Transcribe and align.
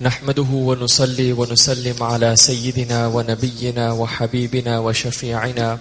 نحمده 0.00 0.46
ونصلي 0.52 1.32
ونسلم 1.32 2.02
على 2.02 2.36
سيدنا 2.36 3.06
ونبينا 3.06 3.92
وحبيبنا 3.92 4.78
وشفيعنا 4.78 5.78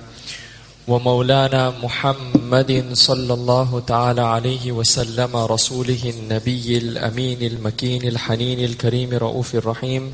ومولانا 0.87 1.73
محمد 1.83 2.85
صلى 2.93 3.33
الله 3.33 3.79
تعالى 3.87 4.21
عليه 4.21 4.71
وسلم 4.71 5.35
رسوله 5.35 6.13
النبي 6.15 6.77
الأمين 6.77 7.41
المكين 7.41 8.07
الحنين 8.07 8.59
الكريم 8.59 9.13
الرؤوف 9.13 9.55
الرحيم. 9.55 10.13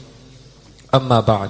أما 0.95 1.20
بعد 1.20 1.49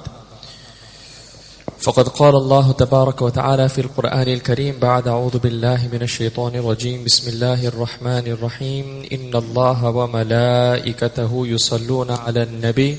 فقد 1.82 2.08
قال 2.08 2.34
الله 2.34 2.72
تبارك 2.72 3.22
وتعالى 3.22 3.68
في 3.68 3.80
القرآن 3.80 4.28
الكريم 4.28 4.78
بعد 4.78 5.08
أعوذ 5.08 5.38
بالله 5.38 5.88
من 5.92 6.02
الشيطان 6.02 6.54
الرجيم 6.54 7.04
بسم 7.04 7.28
الله 7.28 7.66
الرحمن 7.66 8.26
الرحيم. 8.26 8.86
إن 9.12 9.34
الله 9.34 9.84
وملائكته 9.84 11.46
يصلون 11.46 12.10
على 12.10 12.42
النبي. 12.42 12.98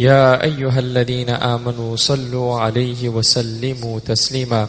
يا 0.00 0.44
أيها 0.44 0.78
الذين 0.78 1.30
آمنوا 1.30 1.96
صلوا 1.96 2.60
عليه 2.60 3.08
وسلموا 3.08 4.00
تسليما. 4.00 4.68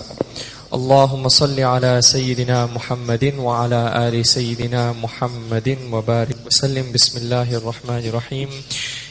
اللهم 0.74 1.28
صل 1.28 1.60
على 1.60 2.02
سيدنا 2.02 2.66
محمد 2.66 3.34
وعلى 3.40 3.82
آل 4.08 4.26
سيدنا 4.26 4.92
محمد 4.92 5.78
وبارك 5.92 6.38
وسلم. 6.46 6.92
بسم 6.92 7.18
الله 7.18 7.56
الرحمن 7.56 8.04
الرحيم. 8.12 8.50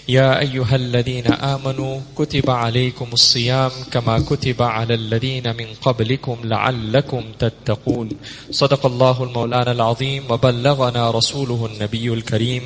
يا 0.09 0.41
أيها 0.41 0.77
الذين 0.77 1.27
آمنوا 1.27 2.01
كتب 2.17 2.51
عليكم 2.51 3.09
الصيام 3.13 3.71
كما 3.91 4.19
كتب 4.19 4.63
على 4.63 4.95
الذين 4.95 5.57
من 5.57 5.67
قبلكم 5.83 6.37
لعلكم 6.45 7.25
تتقون. 7.39 8.09
صدق 8.51 8.87
الله 8.87 9.23
المولانا 9.25 9.73
العظيم 9.73 10.25
وبلغنا 10.31 11.11
رسوله 11.11 11.67
النبي 11.67 12.13
الكريم. 12.13 12.63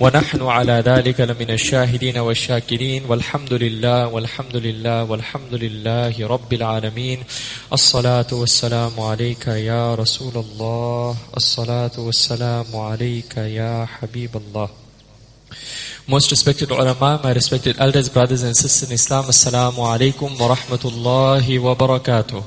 ونحن 0.00 0.42
على 0.42 0.82
ذلك 0.86 1.20
لمن 1.20 1.50
الشاهدين 1.50 2.18
والشاكرين. 2.18 3.02
والحمد 3.08 3.52
لله 3.52 4.06
والحمد 4.06 4.56
لله 4.56 5.04
والحمد 5.04 5.54
لله 5.54 6.26
رب 6.26 6.52
العالمين. 6.52 7.18
الصلاة 7.72 8.30
والسلام 8.32 9.00
عليك 9.00 9.46
يا 9.46 9.94
رسول 9.94 10.44
الله. 10.44 11.16
الصلاة 11.36 11.96
والسلام 11.98 12.76
عليك 12.76 13.36
يا 13.36 13.86
حبيب 13.86 14.36
الله. 14.36 14.68
Most 16.06 16.30
respected 16.30 16.70
ulama, 16.70 17.20
my 17.22 17.32
respected 17.32 17.78
elders, 17.78 18.08
brothers 18.08 18.42
and 18.42 18.56
sisters 18.56 18.88
in 18.88 18.94
Islam, 18.94 19.24
Assalamu 19.24 19.84
alaikum 19.84 20.38
wa 20.40 20.54
rahmatullahi 20.54 21.60
wa 21.60 21.74
barakatuh. 21.74 22.42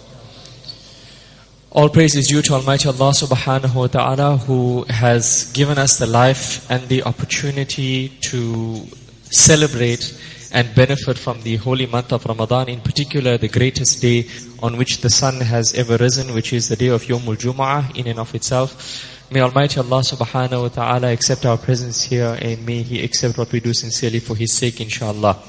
All 1.72 1.90
praise 1.90 2.16
is 2.16 2.28
due 2.28 2.42
to 2.42 2.54
Almighty 2.54 2.88
Allah 2.88 3.12
subhanahu 3.12 3.76
wa 3.76 3.88
ta'ala 3.88 4.38
who 4.38 4.84
has 4.90 5.52
given 5.54 5.78
us 5.78 5.98
the 5.98 6.06
life 6.06 6.70
and 6.70 6.88
the 6.88 7.04
opportunity 7.04 8.10
to 8.30 8.86
celebrate 9.24 10.20
and 10.52 10.74
benefit 10.76 11.18
from 11.18 11.42
the 11.42 11.56
holy 11.56 11.88
month 11.88 12.12
of 12.12 12.26
Ramadan, 12.26 12.70
in 12.70 12.80
particular 12.82 13.38
the 13.38 13.48
greatest 13.48 14.02
day 14.02 14.28
on 14.62 14.78
which 14.78 15.02
the 15.02 15.10
sun 15.10 15.42
has 15.42 15.74
ever 15.74 15.98
risen, 15.98 16.34
which 16.36 16.54
is 16.54 16.70
the 16.70 16.76
day 16.76 16.88
of 16.88 17.04
Yomul 17.04 17.38
Jum'ah 17.38 17.96
in 17.98 18.08
and 18.08 18.20
of 18.20 18.36
itself. 18.36 19.13
May 19.34 19.42
Almighty 19.42 19.80
Allah 19.80 20.02
subhanahu 20.06 20.62
wa 20.62 20.68
ta'ala 20.68 21.12
accept 21.12 21.44
our 21.48 21.58
presence 21.58 22.04
here 22.04 22.38
and 22.40 22.64
may 22.68 22.84
He 22.84 23.04
accept 23.04 23.36
what 23.36 23.52
we 23.52 23.60
do 23.60 23.74
sincerely 23.74 24.20
for 24.20 24.36
His 24.36 24.54
sake, 24.54 24.80
inshallah. 24.80 25.42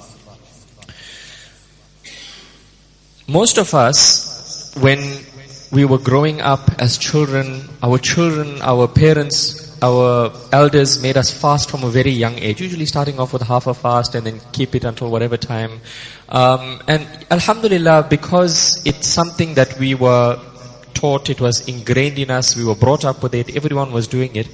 Most 3.28 3.58
of 3.58 3.74
us, 3.74 4.74
when 4.80 5.20
we 5.70 5.84
were 5.84 5.98
growing 5.98 6.40
up 6.40 6.80
as 6.80 6.96
children, 6.96 7.68
our 7.82 7.98
children, 7.98 8.56
our 8.62 8.88
parents, 8.88 9.76
our 9.82 10.32
elders 10.50 11.02
made 11.02 11.18
us 11.18 11.30
fast 11.30 11.68
from 11.68 11.84
a 11.84 11.90
very 11.90 12.10
young 12.10 12.38
age, 12.38 12.62
usually 12.62 12.86
starting 12.86 13.20
off 13.20 13.34
with 13.34 13.42
half 13.42 13.66
a 13.66 13.74
fast 13.74 14.14
and 14.14 14.24
then 14.24 14.40
keep 14.52 14.74
it 14.74 14.84
until 14.84 15.10
whatever 15.10 15.36
time. 15.36 15.82
Um, 16.30 16.80
and 16.88 17.06
Alhamdulillah, 17.30 18.06
because 18.08 18.80
it's 18.86 19.08
something 19.08 19.52
that 19.60 19.78
we 19.78 19.94
were 19.94 20.40
taught, 20.94 21.30
it 21.30 21.40
was 21.40 21.66
ingrained 21.68 22.18
in 22.18 22.30
us, 22.30 22.56
we 22.56 22.64
were 22.64 22.74
brought 22.74 23.04
up 23.04 23.22
with 23.22 23.34
it, 23.34 23.56
everyone 23.56 23.92
was 23.92 24.08
doing 24.08 24.34
it. 24.36 24.48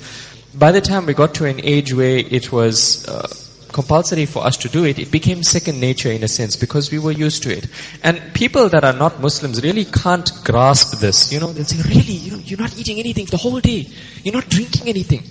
By 0.54 0.72
the 0.72 0.80
time 0.80 1.06
we 1.06 1.14
got 1.14 1.34
to 1.36 1.44
an 1.44 1.60
age 1.62 1.92
where 1.94 2.18
it 2.18 2.50
was 2.50 3.06
uh, 3.08 3.28
compulsory 3.72 4.26
for 4.26 4.44
us 4.44 4.56
to 4.58 4.68
do 4.68 4.84
it, 4.84 4.98
it 4.98 5.10
became 5.10 5.42
second 5.42 5.80
nature 5.80 6.10
in 6.10 6.22
a 6.22 6.28
sense 6.28 6.56
because 6.56 6.90
we 6.90 6.98
were 6.98 7.12
used 7.12 7.42
to 7.44 7.56
it. 7.56 7.68
And 8.02 8.20
people 8.34 8.68
that 8.68 8.84
are 8.84 8.92
not 8.92 9.20
Muslims 9.20 9.62
really 9.62 9.84
can't 9.84 10.30
grasp 10.44 11.00
this. 11.00 11.32
You 11.32 11.40
know, 11.40 11.52
they'll 11.52 11.64
say, 11.64 11.82
really, 11.88 12.12
you 12.12 12.36
you're 12.38 12.58
not 12.58 12.76
eating 12.78 12.98
anything 12.98 13.26
the 13.26 13.36
whole 13.36 13.60
day. 13.60 13.88
You're 14.22 14.34
not 14.34 14.48
drinking 14.48 14.88
anything 14.88 15.22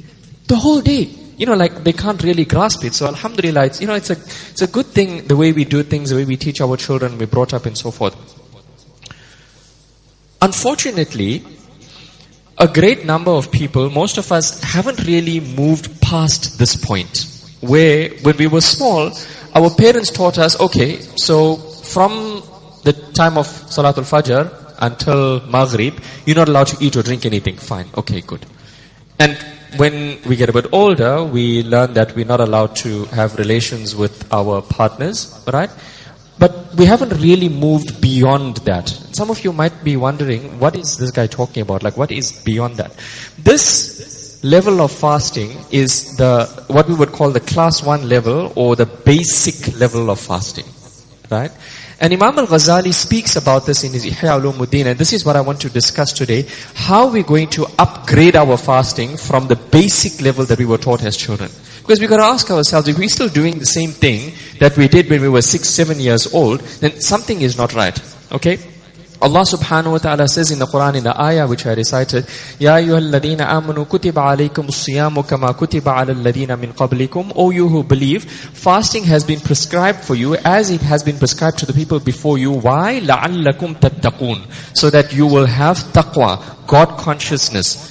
the 0.48 0.56
whole 0.56 0.82
day. 0.82 1.10
You 1.38 1.46
know, 1.46 1.54
like 1.56 1.84
they 1.84 1.94
can't 1.94 2.22
really 2.24 2.46
grasp 2.46 2.84
it. 2.84 2.94
So 2.94 3.08
Alhamdulillah, 3.08 3.66
it's, 3.66 3.82
you 3.82 3.88
know, 3.88 3.96
it's 3.96 4.10
a, 4.10 4.18
it's 4.52 4.62
a 4.62 4.68
good 4.68 4.88
thing 4.88 5.28
the 5.28 5.38
way 5.38 5.52
we 5.52 5.64
do 5.64 5.84
things, 5.84 6.10
the 6.10 6.18
way 6.18 6.26
we 6.26 6.38
teach 6.38 6.60
our 6.62 6.76
children, 6.76 7.18
we 7.18 7.26
brought 7.26 7.54
up 7.54 7.66
and 7.66 7.78
so 7.78 7.92
forth. 7.92 8.39
Unfortunately, 10.60 11.42
a 12.58 12.68
great 12.68 13.06
number 13.06 13.32
of 13.32 13.50
people, 13.50 13.90
most 13.90 14.18
of 14.18 14.30
us 14.30 14.62
haven't 14.62 15.00
really 15.08 15.40
moved 15.40 16.02
past 16.02 16.60
this 16.60 16.76
point 16.76 17.28
where 17.62 18.10
when 18.24 18.36
we 18.36 18.46
were 18.46 18.60
small, 18.60 19.10
our 19.56 19.70
parents 19.70 20.12
taught 20.12 20.38
us, 20.38 20.60
okay, 20.60 21.00
so 21.16 21.56
from 21.56 22.44
the 22.84 22.92
time 23.14 23.38
of 23.38 23.48
Salatul 23.48 24.04
Fajr 24.04 24.52
until 24.80 25.40
Maghrib, 25.48 25.98
you're 26.26 26.36
not 26.36 26.50
allowed 26.50 26.68
to 26.68 26.78
eat 26.84 26.98
or 26.98 27.04
drink 27.04 27.26
anything. 27.26 27.56
Fine. 27.56 27.88
Okay, 27.96 28.20
good. 28.20 28.46
And 29.18 29.38
when 29.78 30.20
we 30.28 30.36
get 30.36 30.50
a 30.50 30.54
bit 30.54 30.66
older, 30.74 31.24
we 31.24 31.64
learn 31.64 31.94
that 31.94 32.18
we're 32.18 32.26
not 32.26 32.42
allowed 32.42 32.76
to 32.84 33.06
have 33.06 33.38
relations 33.38 33.96
with 33.96 34.28
our 34.34 34.62
partners, 34.62 35.42
right? 35.54 35.70
But 36.40 36.74
we 36.76 36.86
haven't 36.86 37.10
really 37.22 37.50
moved 37.50 38.02
beyond 38.02 38.58
that. 38.58 38.88
Some 39.12 39.30
of 39.30 39.44
you 39.44 39.52
might 39.52 39.84
be 39.84 39.98
wondering, 39.98 40.58
what 40.60 40.76
is 40.76 40.98
this 40.98 41.12
guy 41.12 41.28
talking 41.28 41.62
about? 41.62 41.84
Like, 41.84 41.98
what 41.98 42.12
is 42.12 42.32
beyond 42.44 42.78
that? 42.78 42.94
This 43.38 44.40
level 44.42 44.82
of 44.82 44.92
fasting 44.92 45.52
is 45.70 46.16
the, 46.16 46.46
what 46.68 46.88
we 46.88 46.96
would 46.96 47.12
call 47.12 47.32
the 47.32 47.42
class 47.42 47.84
one 47.84 48.08
level 48.08 48.54
or 48.56 48.78
the 48.78 48.86
basic 48.86 49.78
level 49.78 50.10
of 50.10 50.20
fasting. 50.20 50.66
Right? 51.30 51.52
And 52.00 52.14
Imam 52.14 52.40
al-Ghazali 52.40 52.94
speaks 52.94 53.36
about 53.36 53.66
this 53.66 53.84
in 53.84 53.92
his 53.92 54.06
Ihya 54.06 54.40
Ulumuddin, 54.40 54.86
and 54.86 54.98
this 54.98 55.12
is 55.12 55.26
what 55.26 55.36
I 55.36 55.42
want 55.42 55.60
to 55.62 55.70
discuss 55.70 56.14
today. 56.14 56.46
How 56.74 57.12
we're 57.12 57.24
going 57.24 57.50
to 57.50 57.68
upgrade 57.78 58.38
our 58.38 58.56
fasting 58.56 59.18
from 59.18 59.50
the 59.50 59.58
basic 59.58 60.22
level 60.22 60.46
that 60.46 60.58
we 60.58 60.66
were 60.66 60.78
taught 60.78 61.04
as 61.04 61.18
children. 61.18 61.52
Because 61.89 62.01
we've 62.01 62.09
got 62.09 62.19
to 62.19 62.25
ask 62.25 62.51
ourselves, 62.51 62.89
if 62.89 62.99
we're 62.99 63.09
still 63.09 63.29
doing 63.29 63.59
the 63.59 63.67
same 63.67 63.91
thing 63.91 64.33
that 64.59 64.77
we 64.77 64.89
did 64.89 65.11
when 65.11 65.21
we 65.21 65.29
were 65.29 65.43
six, 65.43 65.69
seven 65.69 66.01
years 66.01 66.33
old, 66.33 66.61
then 66.81 67.01
something 67.01 67.43
is 67.43 67.59
not 67.59 67.75
right. 67.75 68.01
Okay? 68.33 68.59
Allah 69.25 69.41
subhanahu 69.41 69.93
wa 69.93 69.99
ta'ala 69.99 70.29
says 70.29 70.51
in 70.51 70.59
the 70.59 70.67
Quran 70.67 70.97
in 70.97 71.05
the 71.05 71.19
ayah 71.19 71.47
which 71.47 71.65
I 71.65 71.73
recited, 71.73 72.27
Ya 72.59 72.77
ayyuhalladhina 72.77 73.47
amanu 73.49 73.87
kutiba 73.87 74.21
alaykum 74.21 74.69
siyamu 74.69 75.27
kama 75.27 75.55
kutiba 75.55 75.97
ala 75.97 76.15
alladhina 76.15 76.59
min 76.59 76.75
qablikum. 76.75 77.33
O 77.35 77.51
you 77.51 77.69
who 77.69 77.83
believe, 77.83 78.25
fasting 78.25 79.05
has 79.05 79.25
been 79.25 79.41
prescribed 79.41 80.01
for 80.01 80.15
you 80.15 80.37
as 80.45 80.71
it 80.71 80.83
has 80.83 81.03
been 81.03 81.17
prescribed 81.17 81.59
to 81.59 81.65
the 81.65 81.73
people 81.73 82.01
before 82.01 82.37
you. 82.37 82.51
Why? 82.51 83.01
لَعَلَّكُمْ 83.01 83.81
تَتَّقُونَ 83.81 84.77
So 84.77 84.91
that 84.91 85.15
you 85.15 85.27
will 85.27 85.47
have 85.47 85.79
taqwa, 85.95 86.67
God 86.67 86.99
consciousness, 86.99 87.91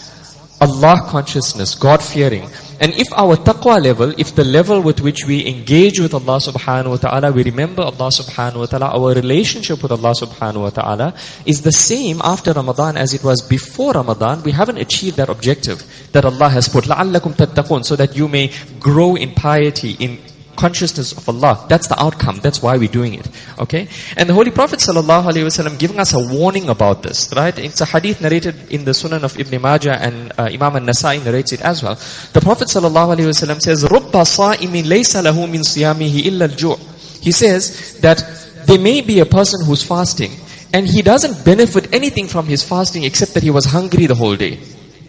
Allah 0.61 1.01
consciousness, 1.07 1.73
God 1.73 2.03
fearing. 2.03 2.47
And 2.79 2.93
if 2.93 3.07
our 3.13 3.35
taqwa 3.35 3.81
level, 3.81 4.13
if 4.17 4.35
the 4.35 4.43
level 4.43 4.81
with 4.81 5.01
which 5.01 5.25
we 5.25 5.45
engage 5.47 5.99
with 5.99 6.13
Allah 6.13 6.37
subhanahu 6.37 6.89
wa 6.89 6.97
ta'ala, 6.97 7.31
we 7.31 7.43
remember 7.43 7.83
Allah 7.83 8.09
subhanahu 8.09 8.59
wa 8.59 8.65
ta'ala, 8.65 8.87
our 8.87 9.13
relationship 9.13 9.81
with 9.81 9.91
Allah 9.91 10.13
subhanahu 10.13 10.61
wa 10.61 10.69
ta'ala 10.69 11.13
is 11.45 11.61
the 11.61 11.71
same 11.71 12.21
after 12.23 12.51
Ramadan 12.51 12.97
as 12.97 13.13
it 13.13 13.23
was 13.23 13.41
before 13.41 13.93
Ramadan, 13.93 14.43
we 14.43 14.51
haven't 14.51 14.77
achieved 14.77 15.17
that 15.17 15.29
objective 15.29 15.83
that 16.11 16.25
Allah 16.25 16.49
has 16.49 16.67
put. 16.67 16.85
لَعَلَّكُمْ 16.85 17.35
تَتَّقُونَ 17.35 17.85
So 17.85 17.95
that 17.95 18.15
you 18.15 18.27
may 18.27 18.51
grow 18.79 19.15
in 19.15 19.31
piety, 19.31 19.95
in 19.99 20.19
consciousness 20.57 21.11
of 21.13 21.27
Allah. 21.27 21.65
That's 21.67 21.87
the 21.87 22.01
outcome. 22.01 22.39
That's 22.41 22.61
why 22.61 22.77
we're 22.77 22.91
doing 22.91 23.13
it. 23.15 23.27
Okay? 23.59 23.87
And 24.17 24.29
the 24.29 24.33
Holy 24.33 24.51
Prophet 24.51 24.79
sallallahu 24.79 25.31
alaihi 25.31 25.45
wasallam 25.45 25.77
giving 25.79 25.99
us 25.99 26.13
a 26.13 26.19
warning 26.19 26.69
about 26.69 27.03
this, 27.03 27.33
right? 27.35 27.57
It's 27.57 27.81
a 27.81 27.85
hadith 27.85 28.21
narrated 28.21 28.55
in 28.71 28.85
the 28.85 28.91
Sunan 28.91 29.23
of 29.23 29.39
Ibn 29.39 29.61
Majah 29.61 30.01
and 30.01 30.31
uh, 30.37 30.43
Imam 30.43 30.75
al-Nasai 30.75 31.23
narrates 31.23 31.51
it 31.53 31.61
as 31.61 31.83
well. 31.83 31.95
The 32.33 32.41
Prophet 32.41 32.67
sallallahu 32.67 33.15
alaihi 33.17 33.29
wasallam 33.33 33.61
says, 33.61 33.83
رُبَّ 33.83 34.11
صَائِمٍ 34.11 34.83
لَيْسَ 34.83 35.21
لَهُ 35.21 35.37
مِنْ 35.47 35.61
صِيَامِهِ 35.61 36.21
إِلَّا 36.21 36.47
الْجُوعِ 36.49 37.23
He 37.23 37.31
says 37.31 37.99
that 38.01 38.23
there 38.65 38.79
may 38.79 39.01
be 39.01 39.19
a 39.19 39.25
person 39.25 39.65
who's 39.65 39.83
fasting 39.83 40.31
and 40.73 40.87
he 40.87 41.01
doesn't 41.01 41.45
benefit 41.45 41.93
anything 41.93 42.27
from 42.27 42.47
his 42.47 42.63
fasting 42.63 43.03
except 43.03 43.33
that 43.33 43.43
he 43.43 43.49
was 43.49 43.65
hungry 43.65 44.05
the 44.05 44.15
whole 44.15 44.35
day. 44.35 44.59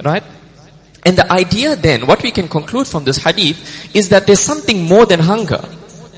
Right? 0.05 0.25
And 1.06 1.18
the 1.18 1.32
idea 1.32 1.76
then, 1.76 2.08
what 2.08 2.24
we 2.24 2.32
can 2.32 2.48
conclude 2.48 2.88
from 2.88 3.06
this 3.06 3.18
hadith 3.18 3.96
is 3.96 4.10
that 4.10 4.28
there's 4.28 4.42
something 4.42 4.84
more 4.84 5.06
than 5.06 5.20
hunger. 5.22 5.64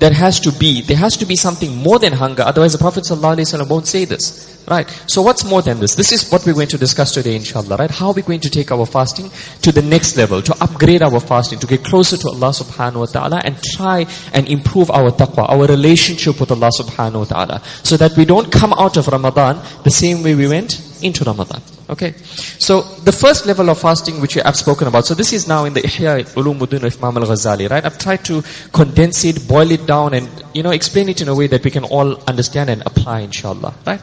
that 0.01 0.13
has 0.13 0.39
to 0.39 0.51
be, 0.51 0.81
there 0.81 0.97
has 0.97 1.15
to 1.15 1.27
be 1.27 1.35
something 1.35 1.75
more 1.77 1.99
than 1.99 2.11
hunger. 2.11 2.41
Otherwise 2.41 2.73
the 2.73 2.79
Prophet 2.79 3.03
ﷺ 3.03 3.69
won't 3.69 3.85
say 3.85 4.03
this. 4.03 4.49
Right? 4.67 4.89
So 5.05 5.21
what's 5.21 5.43
more 5.43 5.61
than 5.61 5.79
this? 5.79 5.93
This 5.93 6.11
is 6.11 6.29
what 6.31 6.43
we're 6.45 6.55
going 6.55 6.69
to 6.69 6.77
discuss 6.77 7.13
today 7.13 7.35
inshallah, 7.35 7.77
right? 7.77 7.89
How 7.89 8.07
are 8.07 8.13
we 8.13 8.23
going 8.23 8.39
to 8.39 8.49
take 8.49 8.71
our 8.71 8.85
fasting 8.87 9.29
to 9.61 9.71
the 9.71 9.81
next 9.81 10.17
level, 10.17 10.41
to 10.41 10.55
upgrade 10.59 11.03
our 11.03 11.19
fasting, 11.19 11.59
to 11.59 11.67
get 11.67 11.83
closer 11.83 12.17
to 12.17 12.29
Allah 12.29 12.49
subhanahu 12.49 12.99
wa 12.99 13.05
ta'ala 13.05 13.41
and 13.45 13.61
try 13.61 14.07
and 14.33 14.47
improve 14.49 14.89
our 14.89 15.11
taqwa, 15.11 15.47
our 15.49 15.67
relationship 15.67 16.39
with 16.39 16.49
Allah 16.51 16.71
subhanahu 16.73 17.19
wa 17.19 17.25
ta'ala. 17.25 17.61
So 17.83 17.95
that 17.97 18.17
we 18.17 18.25
don't 18.25 18.51
come 18.51 18.73
out 18.73 18.97
of 18.97 19.07
Ramadan 19.07 19.61
the 19.83 19.91
same 19.91 20.23
way 20.23 20.33
we 20.33 20.47
went 20.47 20.81
into 21.03 21.23
Ramadan. 21.23 21.61
Okay. 21.91 22.13
So 22.57 22.81
the 23.03 23.11
first 23.11 23.45
level 23.45 23.69
of 23.69 23.79
fasting 23.79 24.21
which 24.21 24.37
I've 24.37 24.55
spoken 24.55 24.87
about. 24.87 25.05
So 25.05 25.13
this 25.13 25.33
is 25.33 25.45
now 25.45 25.65
in 25.65 25.73
the 25.73 25.81
Ihya 25.81 26.23
Ulumuddin 26.35 26.83
of 26.83 27.03
Imam 27.03 27.21
al-Ghazali, 27.21 27.69
right? 27.69 27.83
I've 27.83 27.97
tried 27.97 28.23
to 28.25 28.41
condense 28.71 29.25
it, 29.25 29.45
boil 29.45 29.69
it 29.71 29.85
down 29.85 30.13
and, 30.13 30.29
you 30.53 30.63
know, 30.63 30.71
explain 30.71 31.09
it 31.09 31.21
in 31.21 31.27
a 31.27 31.35
way 31.35 31.47
that 31.47 31.65
we 31.65 31.69
can 31.69 31.83
all 31.83 32.15
understand 32.29 32.69
and 32.69 32.81
apply 32.85 33.19
inshallah, 33.19 33.75
right? 33.85 33.99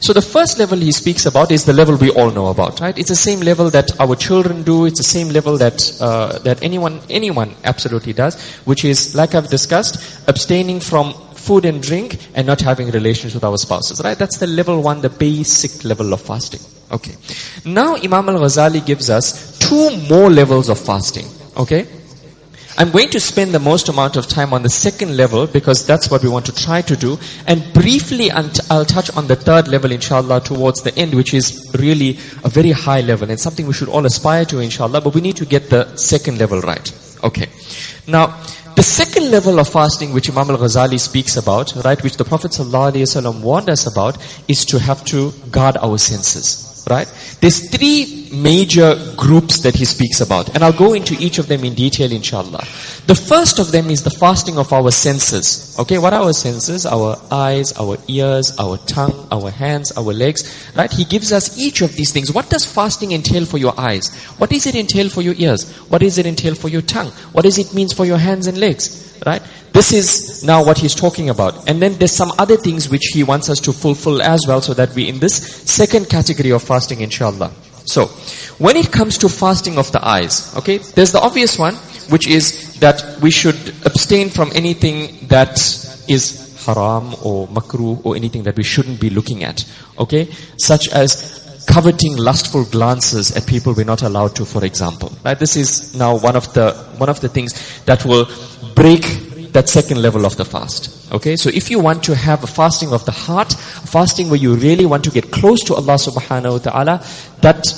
So 0.00 0.12
the 0.12 0.20
first 0.20 0.58
level 0.58 0.76
he 0.76 0.92
speaks 0.92 1.24
about 1.24 1.50
is 1.50 1.64
the 1.64 1.72
level 1.72 1.96
we 1.96 2.10
all 2.10 2.30
know 2.30 2.48
about, 2.48 2.80
right? 2.80 2.98
It's 2.98 3.08
the 3.08 3.16
same 3.16 3.40
level 3.40 3.70
that 3.70 3.98
our 4.00 4.16
children 4.16 4.64
do. 4.64 4.84
It's 4.84 4.98
the 4.98 5.04
same 5.04 5.28
level 5.28 5.56
that 5.58 5.96
uh, 6.00 6.40
that 6.40 6.60
anyone 6.60 7.00
anyone 7.08 7.54
absolutely 7.62 8.12
does, 8.12 8.34
which 8.64 8.84
is 8.84 9.14
like 9.14 9.36
I've 9.36 9.48
discussed, 9.48 10.28
abstaining 10.28 10.80
from 10.80 11.14
food 11.34 11.64
and 11.64 11.80
drink 11.80 12.18
and 12.34 12.48
not 12.48 12.60
having 12.60 12.90
relations 12.90 13.32
with 13.32 13.44
our 13.44 13.56
spouses, 13.56 14.02
right? 14.02 14.18
That's 14.18 14.38
the 14.38 14.48
level 14.48 14.82
one, 14.82 15.02
the 15.02 15.10
basic 15.10 15.84
level 15.84 16.12
of 16.12 16.20
fasting. 16.20 16.71
Okay. 16.92 17.16
Now 17.64 17.96
Imam 17.96 18.28
al-Ghazali 18.28 18.84
gives 18.84 19.08
us 19.08 19.58
two 19.58 19.96
more 20.08 20.30
levels 20.30 20.68
of 20.68 20.78
fasting. 20.78 21.26
Okay. 21.56 21.86
I'm 22.78 22.90
going 22.90 23.10
to 23.10 23.20
spend 23.20 23.52
the 23.52 23.58
most 23.58 23.90
amount 23.90 24.16
of 24.16 24.26
time 24.28 24.54
on 24.54 24.62
the 24.62 24.70
second 24.70 25.14
level 25.14 25.46
because 25.46 25.86
that's 25.86 26.10
what 26.10 26.22
we 26.22 26.30
want 26.30 26.46
to 26.46 26.54
try 26.54 26.80
to 26.80 26.96
do. 26.96 27.18
And 27.46 27.70
briefly, 27.74 28.30
I'll 28.30 28.86
touch 28.86 29.14
on 29.14 29.26
the 29.26 29.36
third 29.36 29.68
level, 29.68 29.92
inshallah, 29.92 30.40
towards 30.40 30.80
the 30.80 30.96
end, 30.96 31.12
which 31.14 31.34
is 31.34 31.70
really 31.78 32.18
a 32.44 32.48
very 32.48 32.70
high 32.70 33.02
level 33.02 33.28
and 33.30 33.38
something 33.38 33.66
we 33.66 33.74
should 33.74 33.90
all 33.90 34.06
aspire 34.06 34.46
to, 34.46 34.60
inshallah. 34.60 35.02
But 35.02 35.14
we 35.14 35.20
need 35.20 35.36
to 35.36 35.44
get 35.44 35.68
the 35.68 35.94
second 35.96 36.38
level 36.38 36.62
right. 36.62 36.90
Okay. 37.22 37.48
Now, 38.06 38.40
the 38.74 38.82
second 38.82 39.30
level 39.30 39.60
of 39.60 39.68
fasting 39.68 40.14
which 40.14 40.30
Imam 40.30 40.48
al-Ghazali 40.48 40.98
speaks 40.98 41.36
about, 41.36 41.74
right, 41.84 42.02
which 42.02 42.16
the 42.16 42.24
Prophet 42.24 42.52
ﷺ 42.52 43.42
warned 43.42 43.68
us 43.68 43.86
about, 43.86 44.16
is 44.48 44.64
to 44.64 44.78
have 44.78 45.04
to 45.06 45.32
guard 45.50 45.76
our 45.76 45.98
senses. 45.98 46.71
Right? 46.88 47.06
There's 47.40 47.70
three 47.70 48.28
major 48.32 48.96
groups 49.16 49.60
that 49.60 49.74
he 49.74 49.84
speaks 49.84 50.20
about. 50.20 50.54
And 50.54 50.64
I'll 50.64 50.72
go 50.72 50.94
into 50.94 51.14
each 51.20 51.38
of 51.38 51.48
them 51.48 51.64
in 51.64 51.74
detail, 51.74 52.10
inshallah. 52.10 52.64
The 53.06 53.14
first 53.14 53.58
of 53.58 53.72
them 53.72 53.90
is 53.90 54.02
the 54.02 54.10
fasting 54.10 54.58
of 54.58 54.72
our 54.72 54.90
senses. 54.90 55.76
Okay, 55.78 55.98
what 55.98 56.12
are 56.12 56.22
our 56.22 56.32
senses? 56.32 56.86
Our 56.86 57.20
eyes, 57.30 57.72
our 57.78 57.98
ears, 58.08 58.56
our 58.58 58.78
tongue, 58.78 59.28
our 59.30 59.50
hands, 59.50 59.92
our 59.92 60.12
legs. 60.12 60.72
Right? 60.74 60.90
He 60.90 61.04
gives 61.04 61.32
us 61.32 61.58
each 61.58 61.82
of 61.82 61.94
these 61.94 62.12
things. 62.12 62.32
What 62.32 62.50
does 62.50 62.64
fasting 62.64 63.12
entail 63.12 63.44
for 63.44 63.58
your 63.58 63.78
eyes? 63.78 64.14
What 64.38 64.50
does 64.50 64.66
it 64.66 64.74
entail 64.74 65.08
for 65.08 65.22
your 65.22 65.34
ears? 65.36 65.70
What 65.88 66.00
does 66.00 66.18
it 66.18 66.26
entail 66.26 66.54
for 66.54 66.68
your 66.68 66.82
tongue? 66.82 67.10
What 67.32 67.42
does 67.42 67.58
it 67.58 67.74
mean 67.74 67.88
for 67.88 68.06
your 68.06 68.18
hands 68.18 68.46
and 68.46 68.58
legs? 68.58 69.20
Right? 69.24 69.42
This 69.72 69.92
is 69.92 70.44
now 70.44 70.64
what 70.64 70.78
he's 70.78 70.94
talking 70.94 71.30
about. 71.30 71.68
And 71.68 71.80
then 71.80 71.94
there's 71.94 72.12
some 72.12 72.32
other 72.38 72.56
things 72.56 72.90
which 72.90 73.06
he 73.14 73.22
wants 73.22 73.48
us 73.48 73.58
to 73.60 73.72
fulfill 73.72 74.20
as 74.20 74.44
well 74.46 74.60
so 74.60 74.74
that 74.74 74.94
we 74.94 75.08
in 75.08 75.18
this 75.18 75.34
second 75.36 76.08
category 76.10 76.50
of 76.50 76.62
fasting 76.62 77.00
inshallah. 77.00 77.50
So, 77.84 78.06
when 78.58 78.76
it 78.76 78.92
comes 78.92 79.18
to 79.18 79.28
fasting 79.28 79.78
of 79.78 79.90
the 79.90 80.06
eyes, 80.06 80.54
okay, 80.56 80.78
there's 80.78 81.12
the 81.12 81.20
obvious 81.20 81.58
one 81.58 81.74
which 82.10 82.26
is 82.26 82.78
that 82.80 83.18
we 83.20 83.30
should 83.30 83.56
abstain 83.84 84.28
from 84.28 84.50
anything 84.54 85.26
that 85.28 85.58
is 86.08 86.64
haram 86.64 87.14
or 87.22 87.48
makruh 87.48 88.04
or 88.04 88.14
anything 88.16 88.42
that 88.44 88.56
we 88.56 88.62
shouldn't 88.62 89.00
be 89.00 89.10
looking 89.10 89.42
at. 89.44 89.64
Okay? 89.98 90.28
Such 90.58 90.88
as 90.90 91.64
coveting 91.66 92.16
lustful 92.16 92.64
glances 92.66 93.36
at 93.36 93.46
people 93.46 93.72
we're 93.74 93.84
not 93.84 94.02
allowed 94.02 94.34
to, 94.36 94.44
for 94.44 94.64
example. 94.64 95.12
Right? 95.24 95.38
This 95.38 95.56
is 95.56 95.94
now 95.96 96.18
one 96.18 96.36
of 96.36 96.52
the 96.54 96.72
one 96.98 97.08
of 97.08 97.20
the 97.20 97.28
things 97.28 97.82
that 97.84 98.04
will 98.04 98.26
break 98.74 99.31
that 99.52 99.68
second 99.68 100.00
level 100.00 100.24
of 100.24 100.36
the 100.36 100.44
fast. 100.44 101.12
Okay, 101.12 101.36
so 101.36 101.50
if 101.50 101.70
you 101.70 101.78
want 101.78 102.02
to 102.04 102.14
have 102.14 102.42
a 102.42 102.46
fasting 102.46 102.92
of 102.92 103.04
the 103.04 103.12
heart, 103.12 103.52
fasting 103.52 104.28
where 104.28 104.38
you 104.38 104.54
really 104.54 104.86
want 104.86 105.04
to 105.04 105.10
get 105.10 105.30
close 105.30 105.62
to 105.64 105.74
Allah 105.74 105.94
subhanahu 105.94 106.52
wa 106.52 106.58
ta'ala, 106.58 107.04
that 107.42 107.68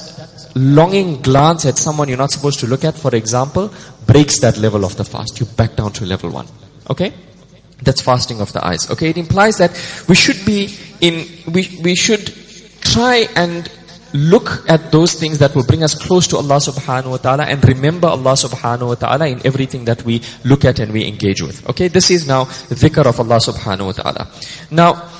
longing 0.54 1.20
glance 1.20 1.66
at 1.66 1.76
someone 1.76 2.08
you're 2.08 2.18
not 2.18 2.30
supposed 2.30 2.60
to 2.60 2.66
look 2.66 2.84
at, 2.84 2.94
for 2.96 3.14
example, 3.14 3.74
breaks 4.06 4.38
that 4.40 4.56
level 4.56 4.84
of 4.84 4.96
the 4.96 5.04
fast. 5.04 5.40
You 5.40 5.46
back 5.46 5.74
down 5.76 5.92
to 5.94 6.04
level 6.04 6.30
one. 6.30 6.46
Okay? 6.90 7.12
That's 7.82 8.00
fasting 8.00 8.40
of 8.40 8.52
the 8.52 8.64
eyes. 8.64 8.90
Okay, 8.90 9.10
it 9.10 9.18
implies 9.18 9.58
that 9.58 9.72
we 10.08 10.14
should 10.14 10.44
be 10.46 10.76
in, 11.00 11.26
we, 11.52 11.68
we 11.82 11.94
should 11.96 12.32
try 12.80 13.26
and 13.34 13.68
look 14.14 14.64
at 14.70 14.92
those 14.92 15.14
things 15.14 15.38
that 15.40 15.54
will 15.54 15.66
bring 15.66 15.82
us 15.82 15.94
close 15.94 16.26
to 16.28 16.36
Allah 16.36 16.62
subhanahu 16.62 17.10
wa 17.10 17.16
ta'ala 17.16 17.44
and 17.44 17.62
remember 17.66 18.06
Allah 18.06 18.38
subhanahu 18.38 18.88
wa 18.88 18.94
ta'ala 18.94 19.26
in 19.26 19.44
everything 19.44 19.84
that 19.86 20.04
we 20.04 20.22
look 20.44 20.64
at 20.64 20.78
and 20.78 20.92
we 20.92 21.04
engage 21.06 21.42
with. 21.42 21.68
Okay, 21.68 21.88
this 21.88 22.10
is 22.10 22.26
now 22.26 22.44
dhikr 22.70 23.04
of 23.04 23.18
Allah 23.18 23.42
subhanahu 23.42 23.86
wa 23.86 23.92
ta'ala. 23.92 24.30
Now, 24.70 25.10